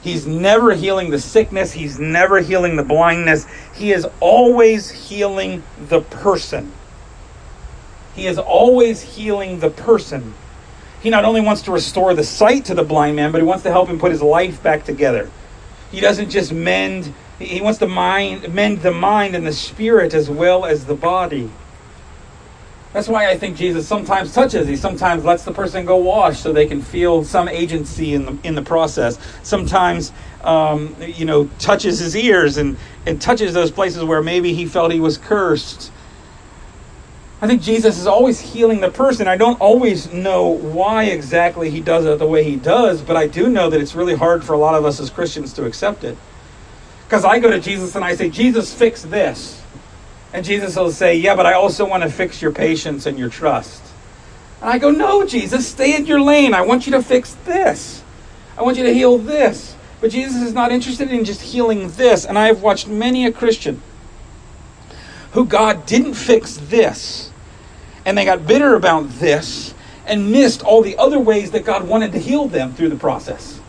He's 0.00 0.26
never 0.26 0.74
healing 0.74 1.10
the 1.10 1.18
sickness. 1.18 1.72
He's 1.72 1.98
never 1.98 2.40
healing 2.40 2.76
the 2.76 2.82
blindness. 2.82 3.46
He 3.74 3.92
is 3.92 4.06
always 4.20 4.90
healing 4.90 5.62
the 5.78 6.00
person. 6.00 6.72
He 8.14 8.26
is 8.26 8.38
always 8.38 9.00
healing 9.00 9.60
the 9.60 9.70
person. 9.70 10.34
He 11.04 11.10
not 11.10 11.24
only 11.24 11.42
wants 11.42 11.62
to 11.62 11.70
restore 11.70 12.14
the 12.14 12.24
sight 12.24 12.64
to 12.64 12.74
the 12.74 12.82
blind 12.82 13.14
man, 13.14 13.30
but 13.30 13.40
he 13.40 13.46
wants 13.46 13.62
to 13.62 13.70
help 13.70 13.88
him 13.88 14.00
put 14.00 14.10
his 14.10 14.22
life 14.22 14.60
back 14.62 14.84
together. 14.84 15.30
He 15.92 16.00
doesn't 16.00 16.30
just 16.30 16.52
mend 16.52 17.14
he 17.38 17.60
wants 17.60 17.80
to 17.80 17.86
mind, 17.86 18.54
mend 18.54 18.82
the 18.82 18.92
mind 18.92 19.34
and 19.34 19.46
the 19.46 19.52
spirit 19.52 20.14
as 20.14 20.30
well 20.30 20.64
as 20.64 20.86
the 20.86 20.94
body. 20.94 21.50
That's 22.92 23.08
why 23.08 23.28
I 23.28 23.36
think 23.36 23.56
Jesus 23.56 23.88
sometimes 23.88 24.32
touches. 24.32 24.68
He 24.68 24.76
sometimes 24.76 25.24
lets 25.24 25.44
the 25.44 25.52
person 25.52 25.84
go 25.84 25.96
wash 25.96 26.38
so 26.38 26.52
they 26.52 26.66
can 26.66 26.80
feel 26.80 27.24
some 27.24 27.48
agency 27.48 28.14
in 28.14 28.24
the 28.24 28.38
in 28.44 28.54
the 28.54 28.62
process. 28.62 29.18
Sometimes, 29.42 30.12
um, 30.42 30.94
you 31.00 31.24
know, 31.24 31.50
touches 31.58 31.98
his 31.98 32.16
ears 32.16 32.56
and 32.56 32.76
and 33.04 33.20
touches 33.20 33.52
those 33.52 33.72
places 33.72 34.04
where 34.04 34.22
maybe 34.22 34.54
he 34.54 34.64
felt 34.64 34.92
he 34.92 35.00
was 35.00 35.18
cursed. 35.18 35.90
I 37.44 37.46
think 37.46 37.60
Jesus 37.60 37.98
is 37.98 38.06
always 38.06 38.40
healing 38.40 38.80
the 38.80 38.90
person. 38.90 39.28
I 39.28 39.36
don't 39.36 39.60
always 39.60 40.10
know 40.10 40.48
why 40.48 41.04
exactly 41.04 41.68
he 41.68 41.82
does 41.82 42.06
it 42.06 42.18
the 42.18 42.26
way 42.26 42.42
he 42.42 42.56
does, 42.56 43.02
but 43.02 43.18
I 43.18 43.26
do 43.26 43.50
know 43.50 43.68
that 43.68 43.82
it's 43.82 43.94
really 43.94 44.14
hard 44.14 44.42
for 44.42 44.54
a 44.54 44.56
lot 44.56 44.74
of 44.74 44.86
us 44.86 44.98
as 44.98 45.10
Christians 45.10 45.52
to 45.52 45.66
accept 45.66 46.04
it. 46.04 46.16
Because 47.04 47.22
I 47.22 47.40
go 47.40 47.50
to 47.50 47.60
Jesus 47.60 47.96
and 47.96 48.02
I 48.02 48.14
say, 48.14 48.30
Jesus, 48.30 48.72
fix 48.72 49.02
this. 49.02 49.62
And 50.32 50.42
Jesus 50.42 50.74
will 50.74 50.90
say, 50.90 51.16
Yeah, 51.16 51.36
but 51.36 51.44
I 51.44 51.52
also 51.52 51.86
want 51.86 52.02
to 52.02 52.08
fix 52.08 52.40
your 52.40 52.50
patience 52.50 53.04
and 53.04 53.18
your 53.18 53.28
trust. 53.28 53.82
And 54.62 54.70
I 54.70 54.78
go, 54.78 54.90
No, 54.90 55.26
Jesus, 55.26 55.68
stay 55.68 55.94
in 55.94 56.06
your 56.06 56.22
lane. 56.22 56.54
I 56.54 56.62
want 56.62 56.86
you 56.86 56.92
to 56.92 57.02
fix 57.02 57.34
this. 57.44 58.02
I 58.56 58.62
want 58.62 58.78
you 58.78 58.84
to 58.84 58.94
heal 58.94 59.18
this. 59.18 59.76
But 60.00 60.12
Jesus 60.12 60.40
is 60.40 60.54
not 60.54 60.72
interested 60.72 61.10
in 61.10 61.26
just 61.26 61.42
healing 61.42 61.90
this. 61.90 62.24
And 62.24 62.38
I 62.38 62.46
have 62.46 62.62
watched 62.62 62.88
many 62.88 63.26
a 63.26 63.32
Christian 63.32 63.82
who 65.32 65.44
God 65.44 65.84
didn't 65.84 66.14
fix 66.14 66.56
this. 66.56 67.32
And 68.06 68.16
they 68.18 68.24
got 68.24 68.46
bitter 68.46 68.74
about 68.74 69.08
this 69.08 69.74
and 70.06 70.30
missed 70.30 70.62
all 70.62 70.82
the 70.82 70.96
other 70.98 71.18
ways 71.18 71.50
that 71.52 71.64
God 71.64 71.88
wanted 71.88 72.12
to 72.12 72.18
heal 72.18 72.46
them 72.46 72.74
through 72.74 72.90
the 72.90 72.96
process 72.96 73.60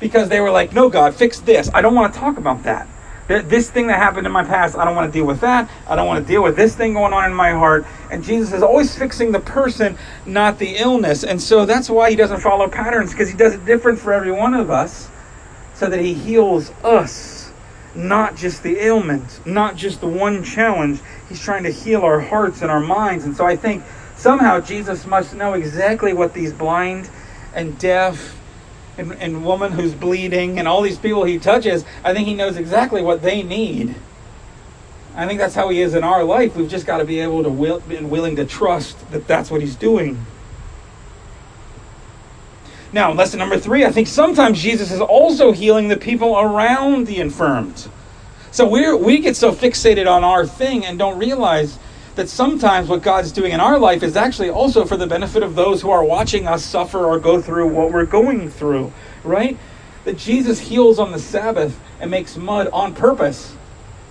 because 0.00 0.28
they 0.28 0.40
were 0.40 0.50
like, 0.50 0.72
no, 0.74 0.90
God, 0.90 1.14
fix 1.14 1.40
this. 1.40 1.70
I 1.72 1.80
don't 1.80 1.94
want 1.94 2.12
to 2.12 2.20
talk 2.20 2.36
about 2.36 2.64
that. 2.64 2.86
This 3.28 3.70
thing 3.70 3.88
that 3.88 3.98
happened 3.98 4.24
in 4.24 4.32
my 4.32 4.44
past, 4.44 4.76
I 4.76 4.84
don't 4.84 4.94
want 4.94 5.12
to 5.12 5.18
deal 5.18 5.26
with 5.26 5.40
that. 5.40 5.68
I 5.88 5.96
don't 5.96 6.06
want 6.06 6.24
to 6.24 6.32
deal 6.32 6.44
with 6.44 6.54
this 6.54 6.76
thing 6.76 6.92
going 6.92 7.12
on 7.12 7.24
in 7.24 7.34
my 7.34 7.50
heart. 7.50 7.84
And 8.12 8.22
Jesus 8.22 8.52
is 8.52 8.62
always 8.62 8.96
fixing 8.96 9.32
the 9.32 9.40
person, 9.40 9.98
not 10.26 10.60
the 10.60 10.76
illness. 10.76 11.24
And 11.24 11.42
so 11.42 11.66
that's 11.66 11.90
why 11.90 12.10
he 12.10 12.14
doesn't 12.14 12.38
follow 12.38 12.68
patterns, 12.68 13.10
because 13.10 13.28
he 13.28 13.36
does 13.36 13.54
it 13.54 13.64
different 13.64 13.98
for 13.98 14.12
every 14.12 14.30
one 14.30 14.54
of 14.54 14.70
us, 14.70 15.08
so 15.74 15.88
that 15.88 15.98
he 15.98 16.14
heals 16.14 16.70
us, 16.84 17.50
not 17.96 18.36
just 18.36 18.62
the 18.62 18.78
ailment, 18.78 19.44
not 19.44 19.74
just 19.74 20.00
the 20.00 20.06
one 20.06 20.44
challenge. 20.44 21.00
He's 21.28 21.40
trying 21.40 21.64
to 21.64 21.70
heal 21.70 22.02
our 22.02 22.20
hearts 22.20 22.62
and 22.62 22.70
our 22.70 22.80
minds. 22.80 23.24
And 23.24 23.36
so 23.36 23.44
I 23.46 23.56
think 23.56 23.84
somehow 24.16 24.60
Jesus 24.60 25.06
must 25.06 25.34
know 25.34 25.54
exactly 25.54 26.12
what 26.12 26.34
these 26.34 26.52
blind 26.52 27.10
and 27.54 27.78
deaf 27.78 28.40
and, 28.98 29.12
and 29.14 29.44
woman 29.44 29.72
who's 29.72 29.94
bleeding 29.94 30.58
and 30.58 30.68
all 30.68 30.82
these 30.82 30.98
people 30.98 31.24
he 31.24 31.38
touches, 31.38 31.84
I 32.04 32.14
think 32.14 32.26
he 32.26 32.34
knows 32.34 32.56
exactly 32.56 33.02
what 33.02 33.22
they 33.22 33.42
need. 33.42 33.94
I 35.14 35.26
think 35.26 35.38
that's 35.38 35.54
how 35.54 35.70
he 35.70 35.80
is 35.80 35.94
in 35.94 36.04
our 36.04 36.24
life. 36.24 36.56
We've 36.56 36.68
just 36.68 36.86
got 36.86 36.98
to 36.98 37.04
be 37.04 37.20
able 37.20 37.42
to 37.42 37.48
will, 37.48 37.80
be 37.80 37.98
willing 37.98 38.36
to 38.36 38.44
trust 38.44 39.10
that 39.10 39.26
that's 39.26 39.50
what 39.50 39.62
he's 39.62 39.76
doing. 39.76 40.24
Now, 42.92 43.12
lesson 43.12 43.38
number 43.38 43.58
three, 43.58 43.84
I 43.84 43.90
think 43.90 44.08
sometimes 44.08 44.62
Jesus 44.62 44.92
is 44.92 45.00
also 45.00 45.52
healing 45.52 45.88
the 45.88 45.96
people 45.96 46.38
around 46.38 47.06
the 47.06 47.18
infirmed. 47.18 47.88
So 48.56 48.66
we 48.66 48.90
we 48.94 49.18
get 49.18 49.36
so 49.36 49.52
fixated 49.52 50.10
on 50.10 50.24
our 50.24 50.46
thing 50.46 50.86
and 50.86 50.98
don't 50.98 51.18
realize 51.18 51.78
that 52.14 52.30
sometimes 52.30 52.88
what 52.88 53.02
God's 53.02 53.30
doing 53.30 53.52
in 53.52 53.60
our 53.60 53.78
life 53.78 54.02
is 54.02 54.16
actually 54.16 54.48
also 54.48 54.86
for 54.86 54.96
the 54.96 55.06
benefit 55.06 55.42
of 55.42 55.54
those 55.54 55.82
who 55.82 55.90
are 55.90 56.02
watching 56.02 56.48
us 56.48 56.64
suffer 56.64 57.04
or 57.04 57.18
go 57.18 57.42
through 57.42 57.68
what 57.68 57.92
we're 57.92 58.06
going 58.06 58.48
through, 58.48 58.94
right? 59.24 59.58
That 60.04 60.16
Jesus 60.16 60.58
heals 60.58 60.98
on 60.98 61.12
the 61.12 61.18
Sabbath 61.18 61.78
and 62.00 62.10
makes 62.10 62.38
mud 62.38 62.68
on 62.68 62.94
purpose 62.94 63.54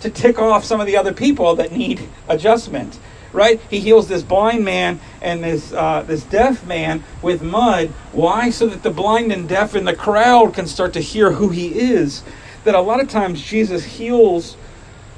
to 0.01 0.11
tick 0.11 0.37
off 0.37 0.63
some 0.63 0.79
of 0.79 0.85
the 0.85 0.95
other 0.95 1.11
people 1.11 1.55
that 1.55 1.71
need 1.71 2.07
adjustment, 2.27 2.99
right? 3.33 3.59
He 3.71 3.79
heals 3.79 4.07
this 4.09 4.21
blind 4.21 4.63
man 4.63 4.99
and 5.23 5.43
this 5.43 5.73
uh, 5.73 6.03
this 6.03 6.21
deaf 6.21 6.63
man 6.67 7.03
with 7.23 7.41
mud. 7.41 7.87
Why? 8.11 8.51
So 8.51 8.67
that 8.67 8.83
the 8.83 8.91
blind 8.91 9.31
and 9.31 9.49
deaf 9.49 9.73
in 9.73 9.85
the 9.85 9.95
crowd 9.95 10.53
can 10.53 10.67
start 10.67 10.93
to 10.93 10.99
hear 10.99 11.31
who 11.31 11.49
he 11.49 11.79
is. 11.79 12.21
That 12.65 12.75
a 12.75 12.81
lot 12.81 12.99
of 12.99 13.09
times 13.09 13.41
Jesus 13.41 13.83
heals 13.83 14.57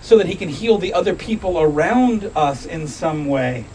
so 0.02 0.18
that 0.18 0.28
he 0.28 0.36
can 0.36 0.50
heal 0.50 0.78
the 0.78 0.94
other 0.94 1.16
people 1.16 1.60
around 1.60 2.32
us 2.36 2.66
in 2.66 2.88
some 2.88 3.26
way. 3.26 3.66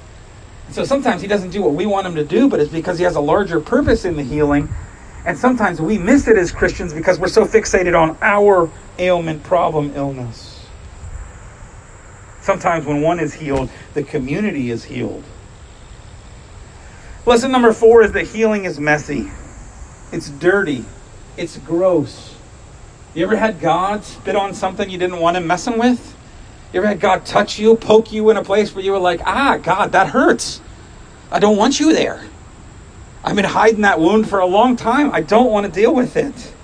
So 0.70 0.84
sometimes 0.84 1.20
he 1.20 1.28
doesn't 1.28 1.50
do 1.50 1.62
what 1.62 1.74
we 1.74 1.84
want 1.84 2.06
him 2.06 2.14
to 2.14 2.24
do, 2.24 2.48
but 2.48 2.60
it's 2.60 2.70
because 2.70 2.98
he 2.98 3.04
has 3.04 3.16
a 3.16 3.20
larger 3.20 3.60
purpose 3.60 4.04
in 4.04 4.16
the 4.16 4.22
healing. 4.22 4.68
And 5.26 5.36
sometimes 5.36 5.80
we 5.80 5.98
miss 5.98 6.28
it 6.28 6.38
as 6.38 6.50
Christians 6.50 6.94
because 6.94 7.18
we're 7.18 7.28
so 7.28 7.44
fixated 7.44 7.98
on 7.98 8.16
our 8.22 8.70
ailment, 8.98 9.42
problem, 9.42 9.92
illness. 9.94 10.66
Sometimes 12.40 12.86
when 12.86 13.02
one 13.02 13.20
is 13.20 13.34
healed, 13.34 13.70
the 13.94 14.02
community 14.02 14.70
is 14.70 14.84
healed. 14.84 15.24
Lesson 17.24 17.52
number 17.52 17.72
four 17.72 18.02
is 18.02 18.12
that 18.12 18.26
healing 18.26 18.64
is 18.64 18.80
messy, 18.80 19.30
it's 20.10 20.28
dirty, 20.28 20.84
it's 21.36 21.56
gross. 21.58 22.34
You 23.14 23.24
ever 23.24 23.36
had 23.36 23.60
God 23.60 24.04
spit 24.04 24.36
on 24.36 24.54
something 24.54 24.88
you 24.88 24.96
didn't 24.98 25.20
want 25.20 25.36
him 25.36 25.46
messing 25.46 25.78
with? 25.78 26.16
You 26.72 26.80
ever 26.80 26.88
had 26.88 27.00
God 27.00 27.26
touch 27.26 27.58
you, 27.58 27.76
poke 27.76 28.10
you 28.10 28.30
in 28.30 28.38
a 28.38 28.44
place 28.44 28.74
where 28.74 28.82
you 28.82 28.92
were 28.92 28.98
like, 28.98 29.20
ah, 29.26 29.58
God, 29.58 29.92
that 29.92 30.08
hurts. 30.08 30.62
I 31.30 31.38
don't 31.38 31.58
want 31.58 31.78
you 31.78 31.92
there. 31.92 32.24
I've 33.22 33.36
been 33.36 33.44
hiding 33.44 33.82
that 33.82 34.00
wound 34.00 34.28
for 34.28 34.38
a 34.40 34.46
long 34.46 34.76
time. 34.76 35.12
I 35.12 35.20
don't 35.20 35.50
want 35.50 35.66
to 35.66 35.72
deal 35.72 35.94
with 35.94 36.16
it. 36.16 36.54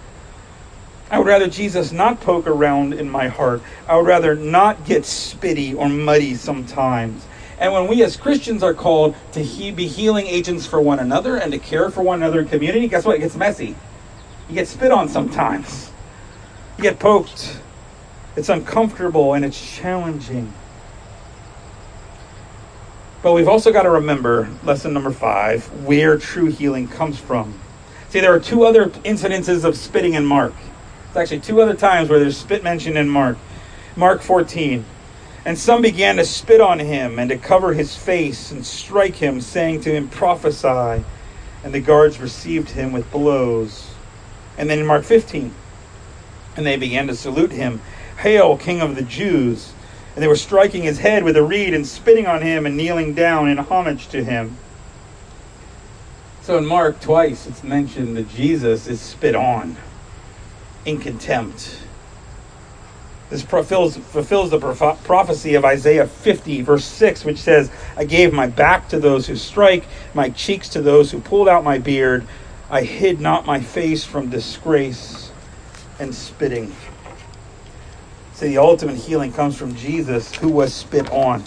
I 1.10 1.18
would 1.18 1.26
rather 1.26 1.48
Jesus 1.48 1.92
not 1.92 2.20
poke 2.20 2.46
around 2.46 2.94
in 2.94 3.10
my 3.10 3.28
heart. 3.28 3.62
I 3.86 3.96
would 3.96 4.06
rather 4.06 4.34
not 4.34 4.84
get 4.84 5.02
spitty 5.02 5.76
or 5.76 5.88
muddy 5.88 6.34
sometimes. 6.34 7.26
And 7.58 7.72
when 7.72 7.88
we 7.88 8.02
as 8.02 8.16
Christians 8.16 8.62
are 8.62 8.74
called 8.74 9.14
to 9.32 9.42
he- 9.42 9.70
be 9.70 9.86
healing 9.86 10.26
agents 10.26 10.66
for 10.66 10.80
one 10.80 10.98
another 10.98 11.36
and 11.36 11.52
to 11.52 11.58
care 11.58 11.90
for 11.90 12.02
one 12.02 12.22
another 12.22 12.40
in 12.40 12.48
community, 12.48 12.88
guess 12.88 13.04
what? 13.04 13.16
It 13.16 13.20
gets 13.20 13.36
messy. 13.36 13.74
You 14.48 14.54
get 14.54 14.68
spit 14.68 14.92
on 14.92 15.08
sometimes. 15.08 15.90
You 16.78 16.84
get 16.84 17.00
poked. 17.00 17.58
It's 18.36 18.48
uncomfortable 18.48 19.34
and 19.34 19.44
it's 19.44 19.60
challenging. 19.76 20.52
But 23.20 23.32
we've 23.32 23.48
also 23.48 23.72
got 23.72 23.82
to 23.82 23.90
remember, 23.90 24.48
lesson 24.62 24.92
number 24.94 25.10
five, 25.10 25.66
where 25.84 26.16
true 26.16 26.46
healing 26.46 26.86
comes 26.86 27.18
from. 27.18 27.58
See, 28.10 28.20
there 28.20 28.32
are 28.32 28.38
two 28.38 28.64
other 28.64 28.90
incidences 28.90 29.64
of 29.64 29.76
spitting 29.76 30.14
in 30.14 30.24
Mark. 30.24 30.54
It's 31.08 31.16
actually 31.16 31.40
two 31.40 31.60
other 31.60 31.74
times 31.74 32.10
where 32.10 32.20
there's 32.20 32.36
spit 32.36 32.62
mentioned 32.62 32.96
in 32.96 33.08
Mark. 33.08 33.38
Mark 33.96 34.22
14. 34.22 34.84
And 35.44 35.58
some 35.58 35.82
began 35.82 36.16
to 36.18 36.24
spit 36.24 36.60
on 36.60 36.78
him 36.78 37.18
and 37.18 37.28
to 37.30 37.38
cover 37.38 37.72
his 37.72 37.96
face 37.96 38.52
and 38.52 38.64
strike 38.64 39.16
him, 39.16 39.40
saying 39.40 39.80
to 39.80 39.90
him, 39.90 40.08
Prophesy. 40.08 41.04
And 41.64 41.74
the 41.74 41.80
guards 41.80 42.20
received 42.20 42.70
him 42.70 42.92
with 42.92 43.10
blows. 43.10 43.90
And 44.56 44.70
then 44.70 44.78
in 44.78 44.86
Mark 44.86 45.02
15, 45.02 45.52
and 46.58 46.66
they 46.66 46.76
began 46.76 47.06
to 47.06 47.14
salute 47.14 47.52
him 47.52 47.80
Hail, 48.18 48.56
King 48.56 48.80
of 48.80 48.96
the 48.96 49.02
Jews! 49.02 49.72
And 50.14 50.22
they 50.22 50.26
were 50.26 50.34
striking 50.34 50.82
his 50.82 50.98
head 50.98 51.22
with 51.22 51.36
a 51.36 51.42
reed 51.42 51.72
and 51.72 51.86
spitting 51.86 52.26
on 52.26 52.42
him 52.42 52.66
and 52.66 52.76
kneeling 52.76 53.14
down 53.14 53.48
in 53.48 53.58
homage 53.58 54.08
to 54.08 54.24
him. 54.24 54.56
So 56.42 56.58
in 56.58 56.66
Mark, 56.66 57.00
twice 57.00 57.46
it's 57.46 57.62
mentioned 57.62 58.16
that 58.16 58.28
Jesus 58.28 58.88
is 58.88 59.00
spit 59.00 59.36
on 59.36 59.76
in 60.84 60.98
contempt. 60.98 61.78
This 63.30 63.42
fulfills, 63.42 63.96
fulfills 63.96 64.50
the 64.50 64.58
prophecy 65.04 65.54
of 65.54 65.64
Isaiah 65.64 66.08
50, 66.08 66.62
verse 66.62 66.84
6, 66.84 67.24
which 67.24 67.38
says, 67.38 67.70
I 67.96 68.04
gave 68.04 68.32
my 68.32 68.48
back 68.48 68.88
to 68.88 68.98
those 68.98 69.28
who 69.28 69.36
strike, 69.36 69.84
my 70.12 70.30
cheeks 70.30 70.68
to 70.70 70.82
those 70.82 71.12
who 71.12 71.20
pulled 71.20 71.48
out 71.48 71.62
my 71.62 71.78
beard. 71.78 72.26
I 72.68 72.82
hid 72.82 73.20
not 73.20 73.46
my 73.46 73.60
face 73.60 74.04
from 74.04 74.30
disgrace 74.30 75.27
and 75.98 76.14
spitting. 76.14 76.74
See, 78.34 78.48
the 78.48 78.58
ultimate 78.58 78.96
healing 78.96 79.32
comes 79.32 79.56
from 79.56 79.74
Jesus, 79.74 80.32
who 80.36 80.48
was 80.48 80.72
spit 80.72 81.10
on, 81.10 81.42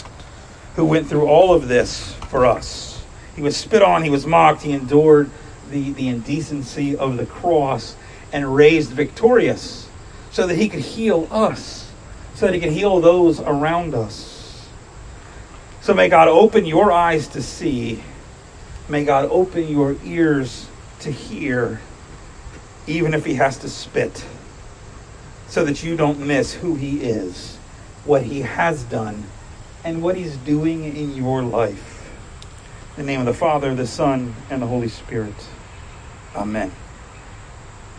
who 0.76 0.84
went 0.84 1.08
through 1.08 1.26
all 1.26 1.54
of 1.54 1.68
this 1.68 2.12
for 2.28 2.44
us. 2.44 3.02
He 3.34 3.40
was 3.40 3.56
spit 3.56 3.82
on, 3.82 4.02
he 4.02 4.10
was 4.10 4.26
mocked, 4.26 4.62
he 4.62 4.72
endured 4.72 5.30
the, 5.70 5.92
the 5.92 6.08
indecency 6.08 6.94
of 6.94 7.16
the 7.16 7.24
cross 7.24 7.96
and 8.30 8.54
raised 8.54 8.90
victorious 8.90 9.88
so 10.30 10.46
that 10.46 10.56
he 10.56 10.68
could 10.68 10.80
heal 10.80 11.26
us, 11.30 11.90
so 12.34 12.46
that 12.46 12.54
he 12.54 12.60
could 12.60 12.72
heal 12.72 13.00
those 13.00 13.40
around 13.40 13.94
us. 13.94 14.68
So 15.80 15.94
may 15.94 16.10
God 16.10 16.28
open 16.28 16.66
your 16.66 16.92
eyes 16.92 17.26
to 17.28 17.42
see, 17.42 18.02
may 18.88 19.04
God 19.04 19.28
open 19.30 19.66
your 19.66 19.96
ears 20.04 20.68
to 21.00 21.10
hear, 21.10 21.80
even 22.86 23.14
if 23.14 23.24
he 23.24 23.34
has 23.34 23.56
to 23.58 23.68
spit 23.70 24.26
so 25.52 25.66
that 25.66 25.82
you 25.82 25.94
don't 25.94 26.18
miss 26.18 26.54
who 26.54 26.76
He 26.76 27.02
is, 27.02 27.58
what 28.06 28.22
He 28.22 28.40
has 28.40 28.84
done, 28.84 29.24
and 29.84 30.02
what 30.02 30.16
He's 30.16 30.38
doing 30.38 30.96
in 30.96 31.14
your 31.14 31.42
life. 31.42 32.10
In 32.96 33.04
the 33.04 33.12
name 33.12 33.20
of 33.20 33.26
the 33.26 33.34
Father, 33.34 33.74
the 33.74 33.86
Son, 33.86 34.34
and 34.48 34.62
the 34.62 34.66
Holy 34.66 34.88
Spirit. 34.88 35.34
Amen. 36.34 36.72